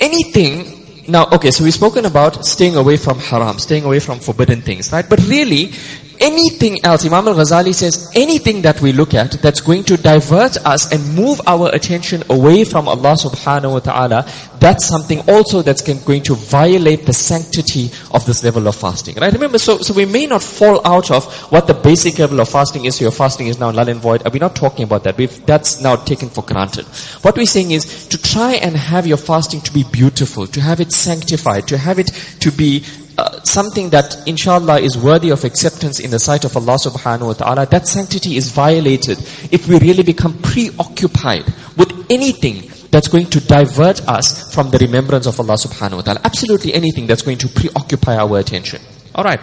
anything, 0.00 1.04
now 1.06 1.28
okay, 1.30 1.50
so 1.50 1.62
we've 1.62 1.74
spoken 1.74 2.06
about 2.06 2.46
staying 2.46 2.76
away 2.76 2.96
from 2.96 3.18
haram, 3.18 3.58
staying 3.58 3.84
away 3.84 4.00
from 4.00 4.18
forbidden 4.18 4.62
things, 4.62 4.90
right? 4.92 5.04
But 5.06 5.20
really, 5.28 5.72
anything 6.20 6.84
else, 6.84 7.04
Imam 7.04 7.28
al-Ghazali 7.28 7.74
says, 7.74 8.10
anything 8.14 8.62
that 8.62 8.80
we 8.80 8.92
look 8.92 9.14
at 9.14 9.32
that's 9.42 9.60
going 9.60 9.84
to 9.84 9.96
divert 9.96 10.56
us 10.66 10.92
and 10.92 11.14
move 11.14 11.40
our 11.46 11.68
attention 11.74 12.22
away 12.30 12.64
from 12.64 12.88
Allah 12.88 13.14
subhanahu 13.14 13.72
wa 13.72 13.78
ta'ala, 13.80 14.30
that's 14.60 14.86
something 14.86 15.20
also 15.28 15.62
that's 15.62 15.82
going 15.82 16.22
to 16.22 16.34
violate 16.34 17.06
the 17.06 17.12
sanctity 17.12 17.90
of 18.12 18.26
this 18.26 18.42
level 18.42 18.66
of 18.66 18.76
fasting. 18.76 19.14
Right? 19.16 19.32
Remember, 19.32 19.58
so, 19.58 19.78
so 19.78 19.94
we 19.94 20.04
may 20.04 20.26
not 20.26 20.42
fall 20.42 20.86
out 20.86 21.10
of 21.10 21.24
what 21.52 21.66
the 21.66 21.74
basic 21.74 22.18
level 22.18 22.40
of 22.40 22.48
fasting 22.48 22.84
is. 22.84 22.96
So 22.96 23.04
your 23.04 23.12
fasting 23.12 23.46
is 23.46 23.58
now 23.58 23.70
null 23.70 23.88
and 23.88 24.00
void. 24.00 24.22
We're 24.32 24.38
not 24.38 24.56
talking 24.56 24.84
about 24.84 25.04
that. 25.04 25.16
We've, 25.16 25.46
that's 25.46 25.80
now 25.80 25.96
taken 25.96 26.28
for 26.28 26.42
granted. 26.42 26.86
What 27.22 27.36
we're 27.36 27.46
saying 27.46 27.70
is 27.70 28.08
to 28.08 28.20
try 28.20 28.54
and 28.54 28.76
have 28.76 29.06
your 29.06 29.16
fasting 29.16 29.60
to 29.62 29.72
be 29.72 29.84
beautiful, 29.84 30.46
to 30.48 30.60
have 30.60 30.80
it 30.80 30.92
sanctified, 30.92 31.68
to 31.68 31.78
have 31.78 31.98
it 31.98 32.08
to 32.40 32.50
be 32.50 32.84
uh, 33.18 33.42
something 33.42 33.90
that 33.90 34.16
inshallah 34.28 34.78
is 34.78 34.96
worthy 34.96 35.30
of 35.30 35.44
acceptance 35.44 35.98
in 35.98 36.10
the 36.12 36.20
sight 36.20 36.44
of 36.44 36.56
Allah 36.56 36.76
subhanahu 36.78 37.26
wa 37.26 37.32
ta'ala, 37.32 37.66
that 37.66 37.88
sanctity 37.88 38.36
is 38.36 38.52
violated 38.52 39.18
if 39.50 39.66
we 39.66 39.78
really 39.80 40.04
become 40.04 40.38
preoccupied 40.38 41.44
with 41.76 42.06
anything 42.08 42.70
that's 42.92 43.08
going 43.08 43.26
to 43.26 43.40
divert 43.40 44.06
us 44.06 44.54
from 44.54 44.70
the 44.70 44.78
remembrance 44.78 45.26
of 45.26 45.38
Allah 45.40 45.54
subhanahu 45.54 45.96
wa 45.96 46.02
ta'ala. 46.02 46.20
Absolutely 46.22 46.72
anything 46.72 47.08
that's 47.08 47.22
going 47.22 47.38
to 47.38 47.48
preoccupy 47.48 48.16
our 48.16 48.38
attention. 48.38 48.80
Alright. 49.16 49.40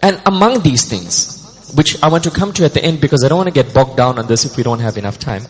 And 0.00 0.20
among 0.24 0.62
these 0.62 0.88
things, 0.88 1.43
which 1.74 2.00
I 2.02 2.08
want 2.08 2.24
to 2.24 2.30
come 2.30 2.52
to 2.54 2.64
at 2.64 2.74
the 2.74 2.84
end 2.84 3.00
because 3.00 3.24
I 3.24 3.28
don't 3.28 3.38
want 3.38 3.48
to 3.48 3.62
get 3.62 3.74
bogged 3.74 3.96
down 3.96 4.18
on 4.18 4.26
this 4.26 4.44
if 4.44 4.56
we 4.56 4.62
don't 4.62 4.78
have 4.78 4.96
enough 4.96 5.18
time, 5.18 5.42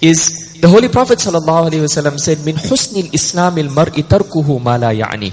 is 0.00 0.50
the 0.60 0.68
Holy 0.68 0.88
Prophet 0.88 1.18
ﷺ 1.18 2.20
said, 2.20 2.44
Min 2.44 2.56
husnil 2.56 3.10
islamil 3.12 3.68
mar'i 3.70 4.02
tarkuhu 4.02 4.62
ma 4.62 4.76
la 4.76 4.90
ya'ni. 4.90 5.30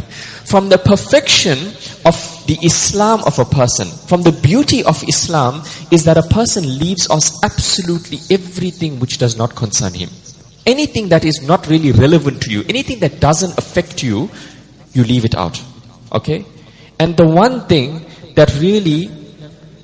From 0.47 0.69
the 0.69 0.77
perfection 0.77 1.57
of 2.05 2.15
the 2.47 2.57
Islam 2.63 3.21
of 3.25 3.37
a 3.39 3.45
person, 3.45 3.87
from 4.07 4.21
the 4.21 4.31
beauty 4.31 4.83
of 4.85 5.03
Islam, 5.07 5.63
is 5.91 6.05
that 6.05 6.17
a 6.17 6.23
person 6.23 6.79
leaves 6.79 7.09
us 7.09 7.43
absolutely 7.43 8.19
everything 8.31 8.99
which 8.99 9.17
does 9.17 9.37
not 9.37 9.55
concern 9.55 9.93
him. 9.93 10.09
Anything 10.65 11.09
that 11.09 11.25
is 11.25 11.41
not 11.41 11.67
really 11.67 11.91
relevant 11.91 12.41
to 12.43 12.51
you, 12.51 12.63
anything 12.69 12.99
that 12.99 13.19
doesn't 13.19 13.57
affect 13.57 14.03
you, 14.03 14.29
you 14.93 15.03
leave 15.03 15.25
it 15.25 15.35
out. 15.35 15.61
Okay? 16.13 16.45
And 16.99 17.17
the 17.17 17.27
one 17.27 17.67
thing 17.67 18.05
that 18.35 18.53
really 18.59 19.09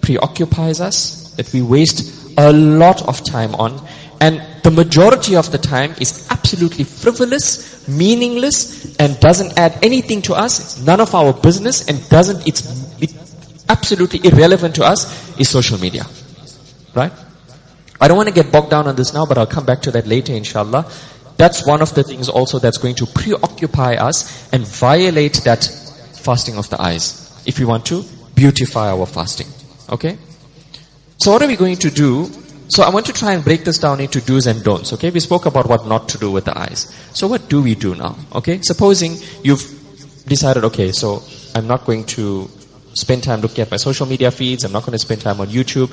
preoccupies 0.03 0.79
us, 0.79 1.33
that 1.37 1.51
we 1.53 1.63
waste 1.63 2.37
a 2.37 2.53
lot 2.53 3.07
of 3.07 3.23
time 3.23 3.55
on, 3.55 3.81
and 4.21 4.41
the 4.63 4.71
majority 4.71 5.35
of 5.35 5.51
the 5.51 5.57
time 5.57 5.95
is 5.99 6.27
absolutely 6.29 6.83
frivolous, 6.83 7.87
meaningless, 7.87 8.95
and 8.97 9.19
doesn't 9.19 9.57
add 9.57 9.77
anything 9.83 10.21
to 10.21 10.33
us. 10.33 10.59
It's 10.59 10.85
none 10.85 11.01
of 11.01 11.13
our 11.13 11.33
business 11.33 11.89
and 11.89 11.97
doesn't, 12.09 12.47
it's, 12.47 12.61
it's 13.01 13.65
absolutely 13.67 14.19
irrelevant 14.23 14.75
to 14.75 14.85
us 14.85 15.37
is 15.39 15.49
social 15.49 15.77
media. 15.77 16.05
Right? 16.95 17.11
I 17.99 18.07
don't 18.07 18.17
want 18.17 18.29
to 18.29 18.35
get 18.35 18.51
bogged 18.51 18.69
down 18.69 18.87
on 18.87 18.95
this 18.95 19.13
now, 19.13 19.25
but 19.25 19.37
I'll 19.37 19.47
come 19.47 19.65
back 19.65 19.81
to 19.81 19.91
that 19.91 20.07
later 20.07 20.33
inshallah. 20.33 20.89
That's 21.37 21.65
one 21.67 21.81
of 21.81 21.93
the 21.93 22.03
things 22.03 22.29
also 22.29 22.59
that's 22.59 22.77
going 22.77 22.95
to 22.95 23.05
preoccupy 23.05 23.95
us 23.95 24.51
and 24.53 24.65
violate 24.65 25.41
that 25.43 25.63
fasting 26.13 26.57
of 26.57 26.69
the 26.69 26.81
eyes. 26.81 27.43
If 27.45 27.59
we 27.59 27.65
want 27.65 27.85
to 27.87 28.05
beautify 28.35 28.89
our 28.89 29.05
fasting. 29.05 29.47
Okay? 29.89 30.17
So 31.17 31.31
what 31.31 31.41
are 31.41 31.47
we 31.47 31.55
going 31.55 31.77
to 31.77 31.89
do 31.89 32.29
so 32.73 32.81
I 32.81 32.89
want 32.89 33.05
to 33.05 33.13
try 33.13 33.33
and 33.33 33.43
break 33.43 33.65
this 33.65 33.77
down 33.77 33.99
into 33.99 34.19
do's 34.19 34.47
and 34.47 34.63
don'ts. 34.63 34.93
Okay, 34.93 35.11
we 35.11 35.19
spoke 35.19 35.45
about 35.45 35.67
what 35.67 35.85
not 35.85 36.09
to 36.09 36.17
do 36.17 36.31
with 36.31 36.45
the 36.45 36.57
eyes. 36.57 36.91
So 37.13 37.27
what 37.27 37.47
do 37.47 37.61
we 37.61 37.75
do 37.75 37.93
now? 37.93 38.15
Okay, 38.33 38.61
supposing 38.61 39.17
you've 39.43 39.61
decided, 40.25 40.63
okay, 40.63 40.91
so 40.91 41.21
I'm 41.53 41.67
not 41.67 41.85
going 41.85 42.05
to 42.17 42.49
spend 42.95 43.23
time 43.23 43.41
looking 43.41 43.61
at 43.61 43.69
my 43.69 43.77
social 43.77 44.07
media 44.07 44.31
feeds. 44.31 44.63
I'm 44.63 44.71
not 44.71 44.83
going 44.83 44.93
to 44.93 44.97
spend 44.97 45.21
time 45.21 45.39
on 45.39 45.49
YouTube. 45.49 45.91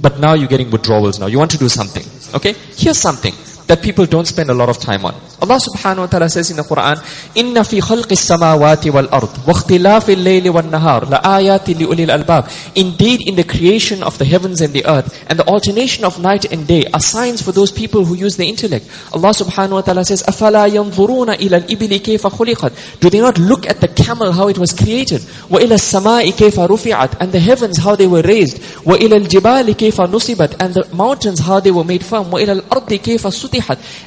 But 0.00 0.20
now 0.20 0.34
you're 0.34 0.48
getting 0.48 0.70
withdrawals 0.70 1.18
now. 1.18 1.26
You 1.26 1.38
want 1.38 1.50
to 1.52 1.58
do 1.58 1.68
something. 1.68 2.04
Okay, 2.34 2.54
here's 2.76 2.98
something 2.98 3.32
that 3.67 3.81
people 3.81 4.05
don't 4.05 4.25
spend 4.25 4.49
a 4.49 4.53
lot 4.53 4.69
of 4.69 4.77
time 4.77 5.05
on. 5.05 5.13
Allah 5.41 5.59
subhanahu 5.59 5.97
wa 5.97 6.05
ta'ala 6.05 6.29
says 6.29 6.51
in 6.51 6.57
the 6.57 6.63
Quran, 6.63 6.95
إِنَّ 7.35 7.53
فِي 7.53 7.81
خَلْقِ 7.81 8.07
السَّمَاوَاتِ 8.07 8.83
وَالْأَرْضِ 8.91 9.45
وَاخْتِلَافِ 9.45 10.09
اللَّيْلِ 10.15 10.47
وَالنَّهَارِ 10.53 11.09
لَآيَاتِ 11.09 11.67
لِأُولِي 11.69 12.05
الْأَلْبَابِ 12.07 12.75
Indeed, 12.75 13.27
in 13.27 13.35
the 13.35 13.43
creation 13.43 14.03
of 14.03 14.17
the 14.19 14.25
heavens 14.25 14.61
and 14.61 14.73
the 14.73 14.85
earth, 14.85 15.25
and 15.27 15.39
the 15.39 15.45
alternation 15.47 16.05
of 16.05 16.19
night 16.19 16.45
and 16.51 16.67
day, 16.67 16.85
are 16.93 16.99
signs 16.99 17.41
for 17.41 17.51
those 17.51 17.71
people 17.71 18.05
who 18.05 18.15
use 18.15 18.37
the 18.37 18.47
intellect. 18.47 18.85
Allah 19.13 19.31
subhanahu 19.31 19.71
wa 19.71 19.81
ta'ala 19.81 20.05
says, 20.05 20.23
أَفَلَا 20.23 20.67
يَنظُرُونَ 20.69 21.35
إِلَى 21.35 21.67
الْإِبِلِ 21.67 21.97
كَيْفَ 21.99 22.21
خُلِقَتْ 22.21 22.99
Do 23.01 23.09
they 23.09 23.19
not 23.19 23.37
look 23.37 23.67
at 23.67 23.81
the 23.81 23.87
camel, 23.89 24.31
how 24.31 24.47
it 24.47 24.57
was 24.57 24.71
created? 24.71 25.21
وَإِلَى 25.49 25.75
السَّمَاءِ 25.75 26.31
كَيْفَ 26.31 26.67
رُفِعَتْ 26.67 27.17
And 27.19 27.31
the 27.31 27.39
heavens, 27.39 27.79
how 27.79 27.95
they 27.95 28.07
were 28.07 28.21
raised. 28.21 28.59
وَإِلَى 28.83 29.25
الْجِبَالِ 29.27 29.73
كَيْفَ 29.75 29.97
نُصِبَتْ 29.97 30.57
And 30.61 30.73
the 30.73 30.87
mountains, 30.95 31.39
how 31.39 31.59
they 31.59 31.71
were 31.71 31.83
made 31.83 32.05
firm. 32.05 32.31
وَإِلَى 32.31 32.61
الْأَرْضِ 32.61 32.93
كَيْفَ 32.93 33.27
سُطِحَتْ 33.27 33.56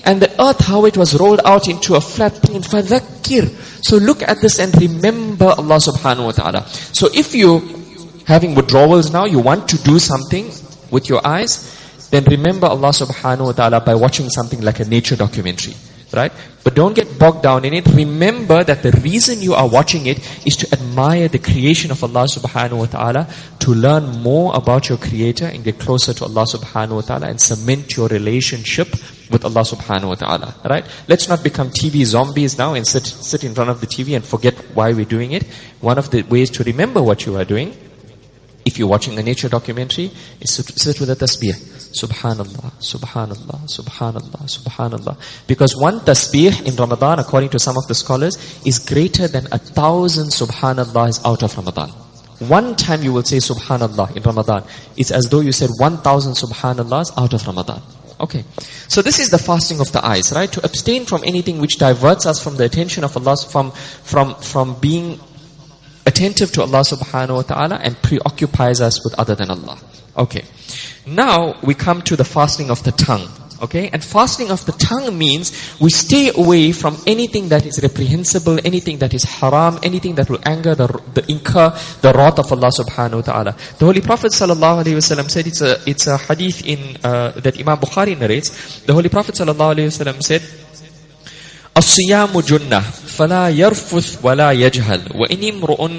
And 0.05 0.23
the 0.23 0.31
earth, 0.41 0.67
how 0.67 0.85
it 0.85 0.97
was 0.97 1.19
rolled 1.19 1.41
out 1.45 1.69
into 1.69 1.95
a 1.95 2.01
flat 2.01 2.35
plain. 2.35 2.63
فَذَكِّرْ 2.63 3.85
So 3.85 3.97
look 3.97 4.23
at 4.23 4.41
this 4.41 4.59
and 4.59 4.75
remember 4.81 5.47
Allah 5.47 5.77
subhanahu 5.77 6.25
wa 6.27 6.33
ta'ala. 6.33 6.67
So 6.69 7.09
if 7.13 7.35
you 7.35 7.61
having 8.27 8.55
withdrawals 8.55 9.13
now, 9.13 9.25
you 9.25 9.39
want 9.39 9.69
to 9.69 9.79
do 9.83 9.99
something 9.99 10.51
with 10.91 11.09
your 11.09 11.27
eyes, 11.27 11.73
then 12.11 12.25
remember 12.25 12.67
Allah 12.67 12.91
subhanahu 12.91 13.47
wa 13.47 13.53
ta'ala 13.53 13.81
by 13.81 13.95
watching 13.95 14.29
something 14.29 14.61
like 14.61 14.81
a 14.81 14.85
nature 14.85 15.17
documentary. 15.17 15.75
Right? 16.13 16.33
But 16.63 16.75
don't 16.75 16.95
get 16.95 17.19
bogged 17.19 17.43
down 17.43 17.65
in 17.65 17.75
it. 17.75 17.87
Remember 17.89 18.63
that 18.63 18.83
the 18.83 18.93
reason 19.03 19.43
you 19.43 19.55
are 19.55 19.69
watching 19.69 20.07
it 20.07 20.19
is 20.47 20.57
to 20.57 20.73
admire 20.73 21.29
the 21.29 21.39
creation 21.39 21.91
of 21.91 22.03
Allah 22.03 22.27
subhanahu 22.27 22.79
wa 22.79 22.87
ta'ala, 22.87 23.29
to 23.59 23.75
learn 23.75 24.23
more 24.23 24.55
about 24.55 24.89
your 24.89 24.99
creator 24.99 25.47
and 25.47 25.65
get 25.65 25.79
closer 25.79 26.15
to 26.15 26.25
Allah 26.25 26.47
subhanahu 26.47 26.95
wa 26.95 27.01
ta'ala 27.03 27.27
and 27.27 27.41
cement 27.41 27.97
your 27.97 28.09
relationship 28.09 28.89
with 29.32 29.46
Allah 29.46 29.62
subhanahu 29.62 30.10
wa 30.10 30.16
ta'ala. 30.16 30.56
Right? 30.66 30.86
Let's 31.08 31.28
not 31.28 31.44
become 31.44 31.70
TV 31.70 32.06
zombies 32.06 32.58
now 32.58 32.74
and 32.74 32.86
sit, 32.86 33.06
sit 33.06 33.44
in 33.44 33.56
front 33.56 33.70
of 33.70 33.82
the 33.82 33.88
TV 33.88 34.16
and 34.16 34.24
forget 34.26 34.56
why 34.76 34.94
we're 34.94 35.06
doing 35.06 35.32
it. 35.32 35.44
One 35.80 35.98
of 35.98 36.12
the 36.12 36.24
ways 36.24 36.50
to 36.52 36.64
remember 36.64 37.02
what 37.02 37.26
you 37.26 37.38
are 37.38 37.46
doing, 37.46 37.76
if 38.66 38.78
you're 38.78 38.88
watching 38.88 39.18
a 39.18 39.24
nature 39.24 39.50
documentary, 39.50 40.12
is 40.40 40.52
sit, 40.52 40.68
sit 40.78 41.00
with 41.00 41.10
a 41.10 41.16
tasbih. 41.16 41.54
Subhanallah, 41.92 42.72
Subhanallah, 42.80 43.68
Subhanallah, 43.68 44.42
Subhanallah. 44.48 45.18
Because 45.48 45.76
one 45.76 46.00
tasbih 46.00 46.68
in 46.68 46.76
Ramadan, 46.76 47.20
according 47.20 47.50
to 47.50 47.60
some 47.60 47.78
of 47.78 47.88
the 47.88 47.96
scholars, 47.96 48.38
is 48.66 48.80
greater 48.80 49.28
than 49.28 49.48
a 49.52 49.58
thousand 49.58 50.28
Subhanallahs 50.28 51.22
out 51.26 51.44
of 51.44 51.58
Ramadan. 51.58 51.90
One 52.48 52.76
time 52.76 53.04
you 53.04 53.14
will 53.14 53.22
say 53.22 53.38
Subhanallah 53.38 54.16
in 54.16 54.24
Ramadan, 54.24 54.64
it's 54.98 55.12
as 55.12 55.30
though 55.30 55.42
you 55.42 55.52
said 55.52 55.70
1,000 55.78 56.34
Subhanallahs 56.34 57.14
out 57.16 57.34
of 57.34 57.46
Ramadan. 57.46 57.84
Okay. 58.22 58.46
So 58.88 59.02
this 59.02 59.20
is 59.20 59.32
the 59.32 59.40
fasting 59.40 59.80
of 59.80 59.92
the 59.92 60.06
eyes, 60.06 60.32
right? 60.32 60.52
To 60.52 60.64
abstain 60.64 61.06
from 61.06 61.24
anything 61.26 61.60
which 61.60 61.78
diverts 61.78 62.26
us 62.26 62.42
from 62.42 62.58
the 62.58 62.66
attention 62.66 63.04
of 63.04 63.18
Allah, 63.18 63.36
from, 63.36 63.72
from, 63.72 64.36
from 64.36 64.80
being 64.80 65.20
attentive 66.06 66.52
to 66.54 66.62
Allah 66.62 66.82
subhanahu 66.82 67.36
wa 67.36 67.42
ta'ala 67.42 67.76
and 67.78 68.00
preoccupies 68.02 68.80
us 68.80 69.04
with 69.04 69.18
other 69.20 69.34
than 69.36 69.50
Allah. 69.50 69.80
Okay. 70.18 70.46
Now 71.06 71.56
we 71.64 71.74
come 71.74 72.02
to 72.04 72.16
the 72.16 72.26
fasting 72.26 72.70
of 72.70 72.84
the 72.84 72.92
tongue. 72.92 73.28
Okay, 73.62 73.92
and 73.94 74.04
fasting 74.04 74.50
of 74.50 74.66
the 74.66 74.72
tongue 74.74 75.16
means 75.16 75.54
we 75.80 75.92
stay 75.92 76.32
away 76.36 76.72
from 76.72 76.98
anything 77.06 77.50
that 77.50 77.64
is 77.64 77.80
reprehensible, 77.84 78.58
anything 78.66 78.98
that 78.98 79.14
is 79.14 79.24
haram, 79.24 79.78
anything 79.84 80.16
that 80.16 80.32
will 80.32 80.40
anger 80.46 80.74
the, 80.74 80.88
the 81.14 81.24
incur 81.32 81.70
the 82.02 82.12
wrath 82.12 82.40
of 82.40 82.52
Allah 82.52 82.72
subhanahu 82.74 83.18
wa 83.18 83.22
ta'ala. 83.22 83.56
The 83.78 83.86
Holy 83.86 84.02
Prophet 84.02 84.32
sallallahu 84.32 84.84
alaihi 84.84 84.98
wasallam 84.98 85.30
said 85.30 85.46
it's 85.46 85.62
a 85.62 85.78
it's 85.86 86.08
a 86.08 86.18
hadith 86.18 86.66
in 86.66 86.98
uh, 87.04 87.32
that 87.38 87.60
Imam 87.60 87.78
Bukhari 87.78 88.18
narrates. 88.18 88.82
The 88.82 88.94
Holy 88.94 89.10
Prophet 89.10 89.36
sallallahu 89.36 89.76
alaihi 89.78 89.94
wasallam 89.94 90.24
said. 90.24 90.42
الصيام 91.77 92.41
جنة 92.41 92.81
فلا 93.07 93.49
يرفث 93.49 94.19
ولا 94.23 94.53
يجهل 94.53 95.01
وإن 95.15 95.45
امرؤ 95.45 95.91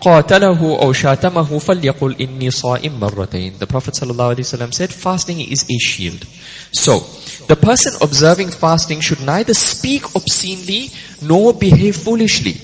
قاتله 0.00 0.78
أو 0.82 0.92
شاتمه 0.92 1.58
فليقل 1.58 2.16
إني 2.20 2.50
صائم 2.50 3.00
مرتين 3.00 3.52
The 3.58 3.66
Prophet 3.66 3.94
ﷺ 3.94 4.74
said 4.74 4.92
fasting 4.92 5.40
is 5.40 5.64
a 5.70 5.78
shield. 5.78 6.24
So, 6.72 7.00
the 7.48 7.56
person 7.56 7.92
observing 8.00 8.50
fasting 8.50 9.00
should 9.00 9.20
neither 9.20 9.54
speak 9.54 10.16
obscenely 10.16 10.90
nor 11.22 11.52
behave 11.54 11.96
foolishly. 11.96 12.56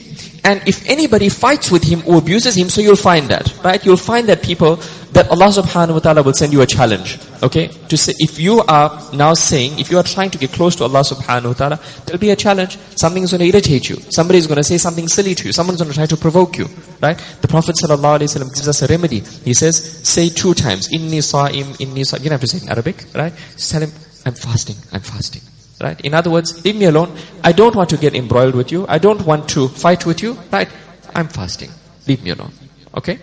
And 0.44 0.60
if 0.66 0.88
anybody 0.88 1.28
fights 1.28 1.70
with 1.70 1.84
him 1.84 2.02
or 2.06 2.18
abuses 2.18 2.56
him, 2.56 2.68
so 2.68 2.80
you'll 2.80 2.96
find 2.96 3.28
that, 3.28 3.52
right? 3.62 3.84
You'll 3.84 3.96
find 3.96 4.28
that 4.28 4.42
people, 4.42 4.80
that 5.13 5.29
Allah 5.29 5.47
subhanahu 5.47 5.93
wa 5.93 5.99
ta'ala 5.99 6.23
will 6.23 6.33
send 6.33 6.53
you 6.53 6.61
a 6.61 6.65
challenge, 6.65 7.19
okay? 7.41 7.67
To 7.67 7.97
say, 7.97 8.13
if 8.19 8.39
you 8.39 8.61
are 8.67 9.01
now 9.13 9.33
saying, 9.33 9.79
if 9.79 9.89
you 9.89 9.97
are 9.97 10.03
trying 10.03 10.29
to 10.31 10.37
get 10.37 10.51
close 10.51 10.75
to 10.77 10.83
Allah 10.83 11.01
subhanahu 11.01 11.47
wa 11.47 11.53
ta'ala, 11.53 11.79
there'll 12.05 12.19
be 12.19 12.29
a 12.31 12.35
challenge. 12.35 12.77
Something 12.95 13.23
is 13.23 13.31
going 13.31 13.39
to 13.41 13.47
irritate 13.47 13.89
you. 13.89 13.95
Somebody 14.09 14.39
is 14.39 14.47
going 14.47 14.57
to 14.57 14.63
say 14.63 14.77
something 14.77 15.07
silly 15.07 15.35
to 15.35 15.45
you. 15.47 15.53
Someone's 15.53 15.79
going 15.81 15.91
to 15.91 15.95
try 15.95 16.05
to 16.05 16.17
provoke 16.17 16.57
you, 16.57 16.67
right? 17.01 17.17
The 17.41 17.47
Prophet 17.47 17.75
sallallahu 17.75 18.19
alayhi 18.19 18.39
wa 18.39 18.49
gives 18.49 18.67
us 18.67 18.81
a 18.81 18.87
remedy. 18.87 19.21
He 19.43 19.53
says, 19.53 19.75
say 20.07 20.29
two 20.29 20.53
times, 20.53 20.89
inni 20.89 21.23
sa'im, 21.23 21.73
inni 21.77 22.05
sa'im. 22.05 22.23
You 22.23 22.29
don't 22.29 22.39
have 22.39 22.41
to 22.41 22.47
say 22.47 22.63
in 22.65 22.69
Arabic, 22.69 23.05
right? 23.15 23.33
Just 23.53 23.71
tell 23.71 23.81
him, 23.81 23.91
I'm 24.25 24.33
fasting, 24.33 24.75
I'm 24.91 25.01
fasting. 25.01 25.41
Right? 25.79 25.99
In 26.01 26.15
other 26.15 26.31
words, 26.31 26.65
leave 26.65 26.75
me 26.75 26.85
alone. 26.85 27.15
I 27.43 27.51
don't 27.51 27.75
want 27.75 27.91
to 27.91 27.97
get 27.97 28.15
embroiled 28.15 28.55
with 28.55 28.71
you. 28.71 28.87
I 28.89 28.97
don't 28.97 29.23
want 29.27 29.47
to 29.49 29.67
fight 29.67 30.07
with 30.07 30.23
you. 30.23 30.33
Right? 30.51 30.67
I'm 31.13 31.27
fasting. 31.27 31.69
Leave 32.07 32.23
me 32.23 32.31
alone. 32.31 32.51
Okay? 32.95 33.19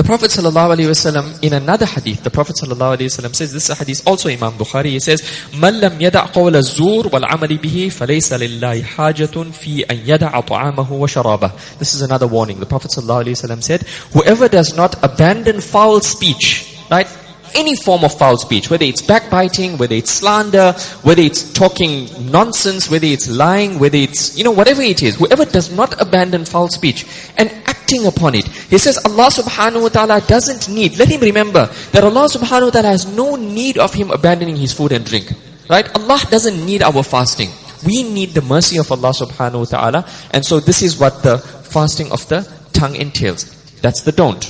The 0.00 0.04
Prophet 0.04 0.30
ﷺ, 0.30 1.42
in 1.42 1.54
another 1.54 1.86
hadith, 1.86 2.22
the 2.22 2.30
Prophet 2.30 2.56
ﷺ 2.56 3.34
says, 3.34 3.52
this 3.54 3.64
is 3.64 3.70
a 3.70 3.74
hadith 3.74 4.06
also 4.06 4.28
Imam 4.28 4.52
Bukhari, 4.52 4.90
he 4.90 5.00
says, 5.00 5.22
مَنْ 5.52 5.80
لَمْ 5.80 5.98
يَدَعْ 5.98 6.32
قَوْلَ 6.32 6.54
الزُّورِ 6.54 7.04
وَالْعَمَلِ 7.04 7.58
بِهِ 7.58 7.86
فَلَيْسَ 7.86 8.36
لِلَّهِ 8.36 8.82
حَاجَةٌ 8.82 9.52
فِي 9.52 9.86
أَنْ 9.86 10.04
يَدَعَ 10.04 10.40
طَعَامَهُ 10.40 10.88
وَشَرَابَهُ 10.88 11.78
This 11.78 11.94
is 11.94 12.02
another 12.02 12.26
warning. 12.26 12.60
The 12.60 12.66
Prophet 12.66 12.90
ﷺ 12.90 13.62
said, 13.62 13.82
whoever 14.12 14.48
does 14.48 14.76
not 14.76 15.02
abandon 15.02 15.62
foul 15.62 16.00
speech, 16.02 16.76
right? 16.90 17.08
any 17.54 17.74
form 17.74 18.04
of 18.04 18.16
foul 18.16 18.36
speech, 18.36 18.70
whether 18.70 18.84
it's 18.84 19.02
backbiting, 19.02 19.78
whether 19.78 19.94
it's 19.94 20.10
slander, 20.10 20.72
whether 21.02 21.22
it's 21.22 21.52
talking 21.52 22.08
nonsense, 22.30 22.90
whether 22.90 23.06
it's 23.06 23.28
lying, 23.28 23.78
whether 23.78 23.96
it's, 23.96 24.36
you 24.36 24.44
know, 24.44 24.50
whatever 24.50 24.82
it 24.82 25.02
is, 25.02 25.16
whoever 25.16 25.44
does 25.44 25.74
not 25.74 26.00
abandon 26.00 26.44
foul 26.44 26.68
speech 26.68 27.06
and 27.36 27.50
acting 27.91 28.07
upon 28.07 28.35
it. 28.35 28.47
He 28.47 28.77
says 28.77 28.97
Allah 29.05 29.27
subhanahu 29.27 29.83
wa 29.83 29.89
ta'ala 29.89 30.21
doesn't 30.21 30.73
need, 30.73 30.97
let 30.97 31.09
him 31.09 31.21
remember 31.21 31.67
that 31.91 32.03
Allah 32.03 32.25
subhanahu 32.27 32.65
wa 32.65 32.69
ta'ala 32.71 32.87
has 32.89 33.05
no 33.05 33.35
need 33.35 33.77
of 33.77 33.93
him 33.93 34.11
abandoning 34.11 34.55
his 34.55 34.73
food 34.73 34.91
and 34.91 35.05
drink. 35.05 35.31
Right? 35.69 35.87
Allah 35.95 36.19
doesn't 36.29 36.65
need 36.65 36.81
our 36.81 37.03
fasting. 37.03 37.49
We 37.85 38.03
need 38.03 38.29
the 38.31 38.41
mercy 38.41 38.77
of 38.77 38.91
Allah 38.91 39.11
subhanahu 39.11 39.59
wa 39.59 39.65
ta'ala. 39.65 40.05
And 40.31 40.45
so 40.45 40.59
this 40.59 40.81
is 40.81 40.99
what 40.99 41.23
the 41.23 41.37
fasting 41.37 42.11
of 42.11 42.27
the 42.29 42.47
tongue 42.73 42.95
entails. 42.95 43.45
That's 43.81 44.01
the 44.01 44.11
don't. 44.11 44.43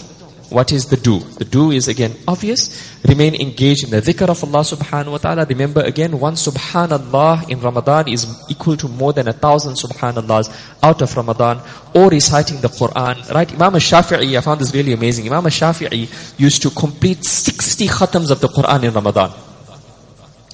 What 0.52 0.74
is 0.74 0.88
the 0.88 0.98
do? 0.98 1.20
The 1.20 1.46
do 1.46 1.72
is 1.72 1.88
again 1.88 2.14
obvious. 2.28 2.70
Remain 3.08 3.36
engaged 3.36 3.86
in 3.86 3.90
the 3.90 4.02
dhikr 4.02 4.28
of 4.28 4.44
Allah 4.44 4.68
subhanahu 4.68 5.12
wa 5.12 5.18
ta'ala. 5.18 5.46
Remember 5.46 5.80
again, 5.82 6.20
one 6.20 6.34
subhanallah 6.34 7.50
in 7.50 7.62
Ramadan 7.62 8.10
is 8.10 8.28
equal 8.50 8.76
to 8.76 8.90
more 8.90 9.14
than 9.14 9.30
a 9.30 9.34
thousand 9.34 9.76
subhanallahs 9.76 10.52
out 10.84 11.02
of 11.02 11.16
Ramadan. 11.16 11.62
Or 11.96 12.10
reciting 12.10 12.60
the 12.60 12.68
Quran. 12.68 13.34
Right? 13.34 13.50
Imam 13.54 13.76
al-Shafi'i, 13.76 14.38
I 14.38 14.42
found 14.42 14.60
this 14.60 14.74
really 14.74 14.92
amazing. 14.92 15.26
Imam 15.26 15.46
al-Shafi'i 15.46 16.10
used 16.38 16.62
to 16.64 16.70
complete 16.70 17.24
60 17.24 17.88
khatams 17.88 18.30
of 18.30 18.42
the 18.42 18.50
Quran 18.50 18.84
in 18.84 18.94
Ramadan. 18.94 19.32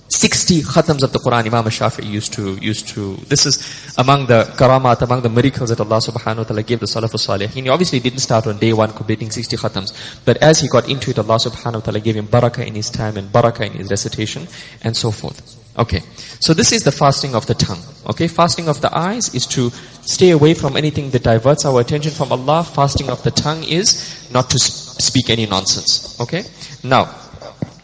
60 0.10 0.62
khatams 0.62 1.04
of 1.04 1.12
the 1.12 1.20
Quran 1.20 1.46
Imam 1.46 1.66
Shafi'i 1.66 2.10
used 2.10 2.34
to, 2.34 2.56
used 2.56 2.88
to, 2.90 3.16
this 3.28 3.46
is 3.46 3.94
among 3.98 4.28
the 4.28 4.44
karamat, 4.58 5.02
among 5.02 5.22
the 5.22 5.30
miracles 5.30 5.70
that 5.70 5.80
Allah 5.82 5.98
subhanahu 5.98 6.38
wa 6.38 6.44
ta'ala 6.44 6.64
gave 6.64 6.80
the 6.80 6.86
Salafus 6.86 7.20
Salih. 7.20 7.48
He 7.48 7.68
obviously 7.68 8.00
didn't 8.00 8.20
start 8.20 8.48
on 8.48 8.58
day 8.58 8.72
one 8.74 8.92
completing 8.94 9.30
60 9.30 9.58
khatams, 9.58 10.24
but 10.24 10.38
as 10.38 10.62
he 10.62 10.70
got 10.70 10.90
into 10.90 11.12
it, 11.12 11.20
Allah 11.20 11.36
subhanahu 11.36 11.74
wa 11.74 11.80
ta'ala 11.82 12.00
gave 12.00 12.16
him 12.16 12.28
barakah 12.28 12.66
in 12.66 12.76
his 12.76 12.90
time 12.90 13.18
and 13.18 13.30
barakah 13.32 13.68
in 13.68 13.74
his 13.74 13.90
recitation 13.90 14.48
and 14.84 14.96
so 14.96 15.12
forth. 15.12 15.58
Okay. 15.78 16.02
So 16.40 16.54
this 16.54 16.72
is 16.72 16.84
the 16.84 16.92
fasting 16.92 17.36
of 17.36 17.46
the 17.46 17.54
tongue. 17.54 17.82
Okay. 18.08 18.28
Fasting 18.28 18.68
of 18.68 18.82
the 18.82 18.96
eyes 18.98 19.34
is 19.36 19.46
to 19.48 19.70
stay 20.02 20.32
away 20.32 20.56
from 20.56 20.76
anything 20.76 21.12
that 21.12 21.24
diverts 21.24 21.66
our 21.66 21.82
attention 21.82 22.12
from 22.12 22.32
Allah. 22.32 22.64
Fasting 22.64 23.10
of 23.10 23.22
the 23.22 23.32
tongue 23.32 23.64
is 23.64 24.28
not 24.34 24.50
to 24.50 24.58
speak 24.58 25.30
any 25.30 25.46
nonsense. 25.46 26.20
Okay. 26.20 26.46
Now, 26.84 27.14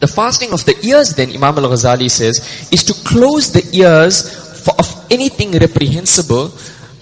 the 0.03 0.07
fasting 0.07 0.51
of 0.51 0.65
the 0.65 0.75
ears 0.85 1.15
then, 1.15 1.29
Imam 1.29 1.57
al-Ghazali 1.63 2.11
says, 2.11 2.67
is 2.73 2.83
to 2.83 2.93
close 3.07 3.53
the 3.53 3.63
ears 3.71 4.67
of 4.67 5.07
anything 5.09 5.51
reprehensible 5.53 6.51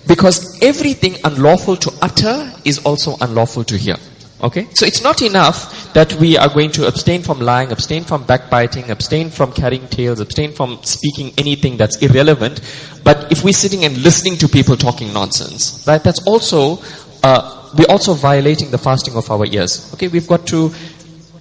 because 0.07 0.61
everything 0.61 1.15
unlawful 1.23 1.75
to 1.77 1.91
utter 2.03 2.53
is 2.63 2.77
also 2.85 3.17
unlawful 3.21 3.63
to 3.63 3.75
hear. 3.75 3.97
Okay? 4.43 4.67
So 4.75 4.85
it's 4.85 5.01
not 5.01 5.23
enough 5.23 5.91
that 5.93 6.13
we 6.21 6.37
are 6.37 6.49
going 6.49 6.71
to 6.73 6.87
abstain 6.87 7.23
from 7.23 7.39
lying, 7.39 7.71
abstain 7.71 8.03
from 8.03 8.23
backbiting, 8.23 8.91
abstain 8.91 9.31
from 9.31 9.51
carrying 9.51 9.87
tales, 9.87 10.19
abstain 10.19 10.51
from 10.51 10.83
speaking 10.83 11.33
anything 11.39 11.77
that's 11.77 11.97
irrelevant. 12.03 12.61
But 13.03 13.31
if 13.31 13.43
we're 13.43 13.53
sitting 13.53 13.83
and 13.83 13.97
listening 13.97 14.37
to 14.37 14.47
people 14.47 14.77
talking 14.77 15.11
nonsense, 15.11 15.83
right, 15.87 16.03
that's 16.03 16.21
also, 16.27 16.77
uh, 17.23 17.71
we're 17.75 17.89
also 17.89 18.13
violating 18.13 18.69
the 18.69 18.77
fasting 18.77 19.15
of 19.15 19.31
our 19.31 19.47
ears. 19.47 19.91
Okay? 19.95 20.07
We've 20.07 20.27
got 20.27 20.45
to 20.47 20.71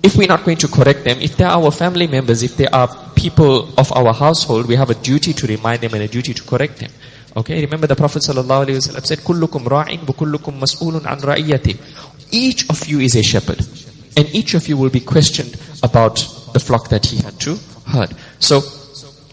if 0.02 0.16
we're 0.16 0.28
not 0.28 0.44
going 0.44 0.56
to 0.58 0.68
correct 0.68 1.04
them, 1.04 1.18
if 1.20 1.36
they're 1.36 1.48
our 1.48 1.70
family 1.70 2.06
members, 2.06 2.42
if 2.42 2.56
they 2.56 2.66
are 2.68 2.88
people 3.14 3.68
of 3.78 3.92
our 3.92 4.14
household, 4.14 4.66
we 4.66 4.76
have 4.76 4.90
a 4.90 4.94
duty 4.94 5.32
to 5.32 5.46
remind 5.46 5.82
them 5.82 5.92
and 5.94 6.02
a 6.02 6.08
duty 6.08 6.32
to 6.32 6.42
correct 6.42 6.78
them. 6.78 6.90
Okay, 7.36 7.60
remember 7.60 7.86
the 7.86 7.94
Prophet 7.94 8.22
ﷺ 8.22 9.04
said, 9.06 9.18
"Kullukum 9.18 9.64
ra'in, 9.64 9.98
kullukum 9.98 10.58
mas'ulun 10.58 11.04
an 11.06 11.20
ra'iyati." 11.20 11.76
Each 12.32 12.68
of 12.68 12.86
you 12.88 13.00
is 13.00 13.14
a 13.14 13.22
shepherd, 13.22 13.60
and 14.16 14.34
each 14.34 14.54
of 14.54 14.68
you 14.68 14.76
will 14.76 14.90
be 14.90 15.00
questioned 15.00 15.56
about 15.82 16.16
the 16.52 16.60
flock 16.60 16.88
that 16.88 17.06
he 17.06 17.18
had 17.18 17.38
to 17.40 17.58
herd. 17.86 18.14
So, 18.40 18.62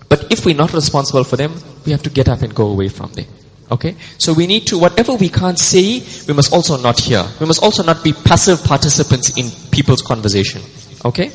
but 0.09 0.31
if 0.31 0.45
we're 0.45 0.55
not 0.55 0.73
responsible 0.73 1.23
for 1.23 1.37
them, 1.37 1.53
we 1.85 1.91
have 1.91 2.03
to 2.03 2.09
get 2.09 2.27
up 2.27 2.41
and 2.41 2.53
go 2.53 2.67
away 2.67 2.89
from 2.89 3.11
them. 3.13 3.25
Okay? 3.69 3.95
So 4.17 4.33
we 4.33 4.47
need 4.47 4.67
to, 4.67 4.77
whatever 4.77 5.13
we 5.15 5.29
can't 5.29 5.59
say, 5.59 6.03
we 6.27 6.33
must 6.33 6.53
also 6.53 6.77
not 6.81 6.99
hear. 6.99 7.25
We 7.39 7.45
must 7.45 7.61
also 7.61 7.83
not 7.83 8.03
be 8.03 8.13
passive 8.13 8.63
participants 8.63 9.37
in 9.37 9.51
people's 9.71 10.01
conversation. 10.01 10.61
Okay? 11.03 11.31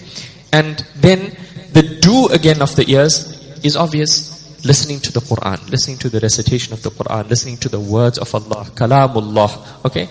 And 0.53 0.85
then 0.97 1.37
the 1.73 1.83
do 2.01 2.29
again 2.29 2.63
of 2.63 2.75
the 2.77 2.91
ears 2.91 3.41
is 3.65 3.77
obvious 3.77 4.33
listening 4.65 5.01
to 5.01 5.13
the 5.13 5.21
Quran, 5.21 5.71
listening 5.71 5.99
to 5.99 6.09
the 6.09 6.21
recitation 6.21 6.73
of 6.73 6.83
the 6.83 6.91
Quran, 6.91 7.29
listening 7.29 7.57
to 7.59 7.69
the 7.69 7.81
words 7.81 8.19
of 8.19 8.35
Allah, 8.35 8.67
kalamullah. 8.75 9.85
Okay? 9.85 10.09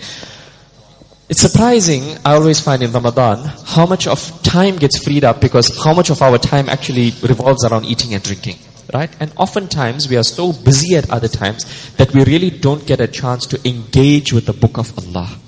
It's 1.28 1.40
surprising, 1.40 2.18
I 2.24 2.34
always 2.34 2.60
find 2.60 2.82
in 2.82 2.92
Ramadan, 2.92 3.38
how 3.64 3.86
much 3.86 4.06
of 4.06 4.42
time 4.42 4.76
gets 4.76 5.02
freed 5.02 5.24
up 5.24 5.40
because 5.40 5.82
how 5.82 5.94
much 5.94 6.10
of 6.10 6.20
our 6.20 6.36
time 6.36 6.68
actually 6.68 7.12
revolves 7.22 7.64
around 7.64 7.86
eating 7.86 8.12
and 8.12 8.22
drinking. 8.22 8.58
Right? 8.92 9.10
And 9.20 9.32
oftentimes 9.36 10.08
we 10.08 10.16
are 10.16 10.24
so 10.24 10.52
busy 10.52 10.96
at 10.96 11.08
other 11.10 11.28
times 11.28 11.64
that 11.96 12.12
we 12.12 12.24
really 12.24 12.50
don't 12.50 12.86
get 12.86 13.00
a 13.00 13.06
chance 13.06 13.46
to 13.46 13.68
engage 13.68 14.32
with 14.32 14.46
the 14.46 14.52
book 14.52 14.78
of 14.78 14.96
Allah. 14.98 15.38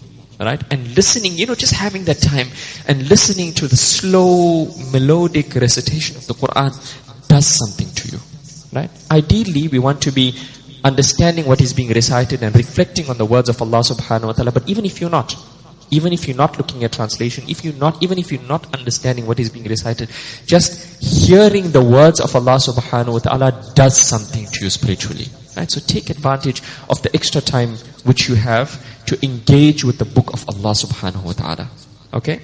Right? 0.40 0.62
And 0.70 0.96
listening, 0.96 1.32
you 1.32 1.46
know, 1.46 1.54
just 1.54 1.74
having 1.74 2.04
that 2.04 2.20
time 2.20 2.48
and 2.88 3.08
listening 3.08 3.52
to 3.54 3.66
the 3.66 3.76
slow, 3.76 4.66
melodic 4.92 5.54
recitation 5.54 6.16
of 6.16 6.26
the 6.26 6.34
Quran 6.34 6.72
does 7.28 7.46
something 7.46 7.88
to 7.94 8.08
you. 8.08 8.18
Right? 8.72 8.90
Ideally, 9.10 9.68
we 9.68 9.78
want 9.78 10.02
to 10.02 10.12
be 10.12 10.36
understanding 10.84 11.46
what 11.46 11.60
is 11.60 11.72
being 11.72 11.88
recited 11.88 12.42
and 12.42 12.54
reflecting 12.54 13.08
on 13.08 13.16
the 13.16 13.24
words 13.24 13.48
of 13.48 13.60
Allah 13.62 13.80
subhanahu 13.80 14.26
wa 14.26 14.32
ta'ala. 14.32 14.52
But 14.52 14.68
even 14.68 14.84
if 14.84 15.00
you're 15.00 15.10
not, 15.10 15.34
even 15.90 16.12
if 16.12 16.26
you're 16.26 16.36
not 16.36 16.58
looking 16.58 16.84
at 16.84 16.92
translation, 16.92 17.44
if 17.48 17.64
you're 17.64 17.74
not, 17.74 18.02
even 18.02 18.18
if 18.18 18.32
you're 18.32 18.42
not 18.42 18.72
understanding 18.74 19.26
what 19.26 19.38
is 19.38 19.50
being 19.50 19.66
recited, 19.66 20.10
just 20.46 21.02
hearing 21.02 21.72
the 21.72 21.82
words 21.82 22.20
of 22.20 22.34
Allah 22.34 22.56
subhanahu 22.56 23.12
wa 23.12 23.18
ta'ala 23.18 23.72
does 23.74 23.96
something 23.96 24.46
to 24.46 24.64
you 24.64 24.70
spiritually. 24.70 25.26
Right? 25.56 25.70
So 25.70 25.80
take 25.80 26.10
advantage 26.10 26.62
of 26.90 27.02
the 27.02 27.14
extra 27.14 27.40
time 27.40 27.76
which 28.04 28.28
you 28.28 28.34
have 28.34 28.82
to 29.06 29.18
engage 29.24 29.84
with 29.84 29.98
the 29.98 30.04
book 30.04 30.32
of 30.32 30.48
Allah 30.48 30.72
subhanahu 30.72 31.22
wa 31.22 31.32
ta'ala. 31.32 31.68
Okay? 32.12 32.40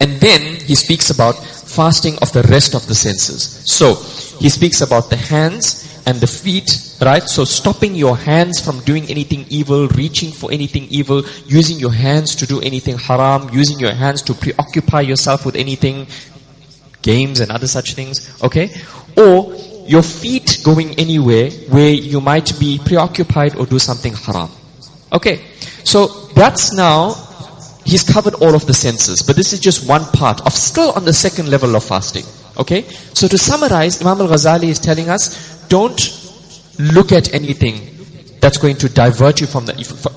And 0.00 0.12
then 0.20 0.60
he 0.60 0.74
speaks 0.74 1.10
about 1.10 1.34
fasting 1.34 2.16
of 2.22 2.32
the 2.32 2.42
rest 2.44 2.74
of 2.74 2.86
the 2.86 2.94
senses. 2.94 3.62
So, 3.66 3.94
he 4.38 4.48
speaks 4.48 4.80
about 4.80 5.10
the 5.10 5.16
hands 5.16 5.87
and 6.08 6.22
the 6.22 6.26
feet, 6.26 6.96
right? 7.02 7.28
So 7.28 7.44
stopping 7.44 7.94
your 7.94 8.16
hands 8.16 8.64
from 8.64 8.80
doing 8.80 9.04
anything 9.10 9.44
evil, 9.50 9.88
reaching 9.88 10.32
for 10.32 10.50
anything 10.50 10.86
evil, 10.88 11.22
using 11.44 11.78
your 11.78 11.92
hands 11.92 12.34
to 12.36 12.46
do 12.46 12.62
anything 12.62 12.96
haram, 12.96 13.50
using 13.52 13.78
your 13.78 13.92
hands 13.92 14.22
to 14.22 14.32
preoccupy 14.32 15.02
yourself 15.02 15.44
with 15.44 15.54
anything, 15.54 16.06
games 17.02 17.40
and 17.40 17.52
other 17.52 17.66
such 17.66 17.92
things, 17.92 18.42
okay? 18.42 18.70
Or 19.18 19.52
your 19.86 20.02
feet 20.02 20.60
going 20.64 20.98
anywhere 20.98 21.50
where 21.68 21.92
you 21.92 22.22
might 22.22 22.58
be 22.58 22.80
preoccupied 22.82 23.56
or 23.56 23.66
do 23.66 23.78
something 23.78 24.14
haram. 24.14 24.50
Okay, 25.12 25.44
so 25.84 26.06
that's 26.34 26.72
now, 26.72 27.12
he's 27.84 28.02
covered 28.02 28.34
all 28.40 28.54
of 28.54 28.66
the 28.66 28.72
senses, 28.72 29.22
but 29.22 29.36
this 29.36 29.52
is 29.52 29.60
just 29.60 29.86
one 29.86 30.04
part 30.12 30.40
of 30.46 30.54
still 30.54 30.90
on 30.92 31.04
the 31.04 31.12
second 31.12 31.50
level 31.50 31.76
of 31.76 31.84
fasting. 31.84 32.24
Okay? 32.58 32.82
So 33.14 33.28
to 33.28 33.38
summarize, 33.38 34.00
Imam 34.00 34.20
al-Ghazali 34.20 34.64
is 34.64 34.78
telling 34.78 35.08
us, 35.08 35.57
don't 35.68 36.00
look 36.78 37.12
at 37.12 37.34
anything 37.34 37.96
that's 38.40 38.58
going 38.58 38.76
to 38.76 38.88
divert 38.88 39.40
you 39.40 39.46
from 39.46 39.66
the, 39.66 39.74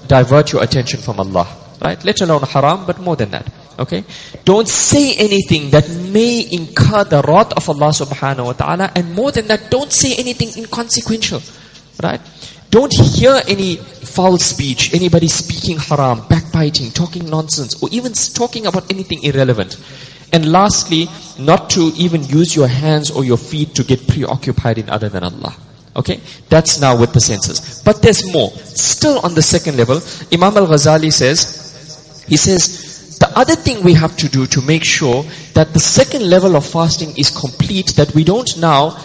divert 0.08 0.52
your 0.52 0.64
attention 0.64 1.00
from 1.00 1.20
Allah. 1.20 1.48
Right? 1.82 2.04
Let 2.06 2.22
alone 2.22 2.44
haram, 2.44 2.86
but 2.86 3.00
more 3.00 3.16
than 3.16 3.32
that. 3.32 3.52
Okay? 3.80 4.04
Don't 4.46 4.68
say 4.68 5.16
anything 5.16 5.72
that 5.72 5.90
may 5.90 6.48
incur 6.52 7.04
the 7.04 7.22
wrath 7.24 7.54
of 7.54 7.68
Allah 7.70 7.90
subhanahu 7.90 8.46
wa 8.46 8.54
ta'ala, 8.54 8.92
and 8.96 9.14
more 9.16 9.32
than 9.32 9.48
that, 9.48 9.72
don't 9.72 9.92
say 9.92 10.16
anything 10.16 10.50
inconsequential. 10.56 11.42
Right? 12.02 12.22
Don't 12.70 12.94
hear 12.94 13.42
any 13.48 13.76
foul 13.76 14.38
speech, 14.38 14.94
anybody 14.94 15.28
speaking 15.28 15.78
haram, 15.78 16.26
backbiting, 16.30 16.92
talking 16.92 17.30
nonsense, 17.30 17.82
or 17.82 17.90
even 17.92 18.14
talking 18.14 18.66
about 18.66 18.90
anything 18.92 19.24
irrelevant. 19.24 19.76
And 20.34 20.52
lastly, 20.52 21.08
not 21.38 21.70
to 21.72 21.92
even 21.96 22.24
use 22.24 22.56
your 22.56 22.68
hands 22.68 23.12
or 23.12 23.26
your 23.26 23.38
feet 23.38 23.76
to 23.76 23.84
get 23.84 24.08
preoccupied 24.08 24.78
in 24.78 24.90
other 24.90 25.10
than 25.10 25.24
Allah. 25.24 25.56
Okay? 25.96 26.22
That's 26.50 26.80
now 26.80 26.98
with 26.98 27.14
the 27.14 27.20
senses. 27.20 27.82
But 27.84 28.02
there's 28.02 28.32
more. 28.32 28.52
Still 28.52 29.20
on 29.26 29.36
the 29.36 29.42
second 29.42 29.78
level, 29.78 30.00
Imam 30.32 30.56
al-Ghazali 30.56 31.12
says, 31.12 32.26
he 32.28 32.38
says, 32.38 33.18
the 33.20 33.30
other 33.38 33.56
thing 33.56 33.84
we 33.84 33.94
have 33.94 34.16
to 34.18 34.30
do 34.30 34.48
to 34.48 34.62
make 34.62 34.84
sure 34.84 35.24
that 35.54 35.74
the 35.74 35.80
second 35.80 36.28
level 36.28 36.56
of 36.56 36.66
fasting 36.66 37.14
is 37.18 37.30
complete, 37.30 37.94
that 37.96 38.16
we 38.16 38.24
don't 38.24 38.58
now, 38.58 38.98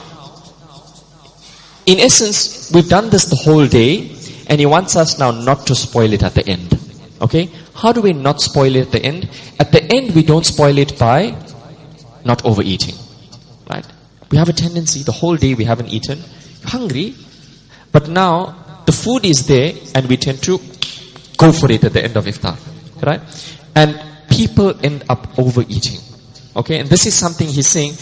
in 1.87 2.01
essence, 2.01 2.71
we've 2.73 2.89
done 2.89 3.11
this 3.11 3.27
the 3.27 3.37
whole 3.37 3.67
day, 3.67 4.11
and 4.49 4.59
he 4.59 4.67
wants 4.67 4.97
us 4.97 5.19
now 5.19 5.33
not 5.33 5.67
to 5.67 5.75
spoil 5.75 6.13
it 6.13 6.23
at 6.23 6.35
the 6.35 6.47
end. 6.49 6.76
Okay? 7.21 7.51
How 7.75 7.93
do 7.93 8.01
we 8.03 8.13
not 8.13 8.41
spoil 8.41 8.77
it 8.77 8.87
at 8.87 8.93
the 8.93 9.03
end? 9.03 9.29
At 9.59 9.73
the 9.73 9.83
end, 9.83 10.15
we 10.15 10.23
don't 10.23 10.45
spoil 10.45 10.77
it 10.79 10.99
by 10.99 11.37
not 12.25 12.45
overeating. 12.45 12.95
Right? 13.71 13.87
We 14.31 14.39
have 14.39 14.49
a 14.49 14.53
tendency, 14.53 15.03
the 15.03 15.13
whole 15.13 15.37
day 15.37 15.55
we 15.55 15.65
haven't 15.65 15.89
eaten, 15.89 16.23
hungry, 16.65 17.15
but 17.93 18.09
now 18.09 18.83
the 18.85 18.93
food 18.93 19.25
is 19.25 19.47
there 19.47 19.73
and 19.95 20.09
we 20.09 20.17
tend 20.17 20.43
to 20.45 20.59
go 21.37 21.53
for 21.53 21.71
it 21.71 21.85
at 21.85 21.93
the 21.93 22.05
end 22.05 22.17
of 22.17 22.25
iftar. 22.27 22.57
Right? 23.05 23.21
And 23.75 24.01
people 24.29 24.75
end 24.85 25.05
up 25.09 25.39
overeating. 25.39 26.01
Okay? 26.57 26.81
And 26.81 26.89
this 26.89 27.07
is 27.07 27.15
something 27.15 27.47
he's 27.47 27.69
saying, 27.69 27.95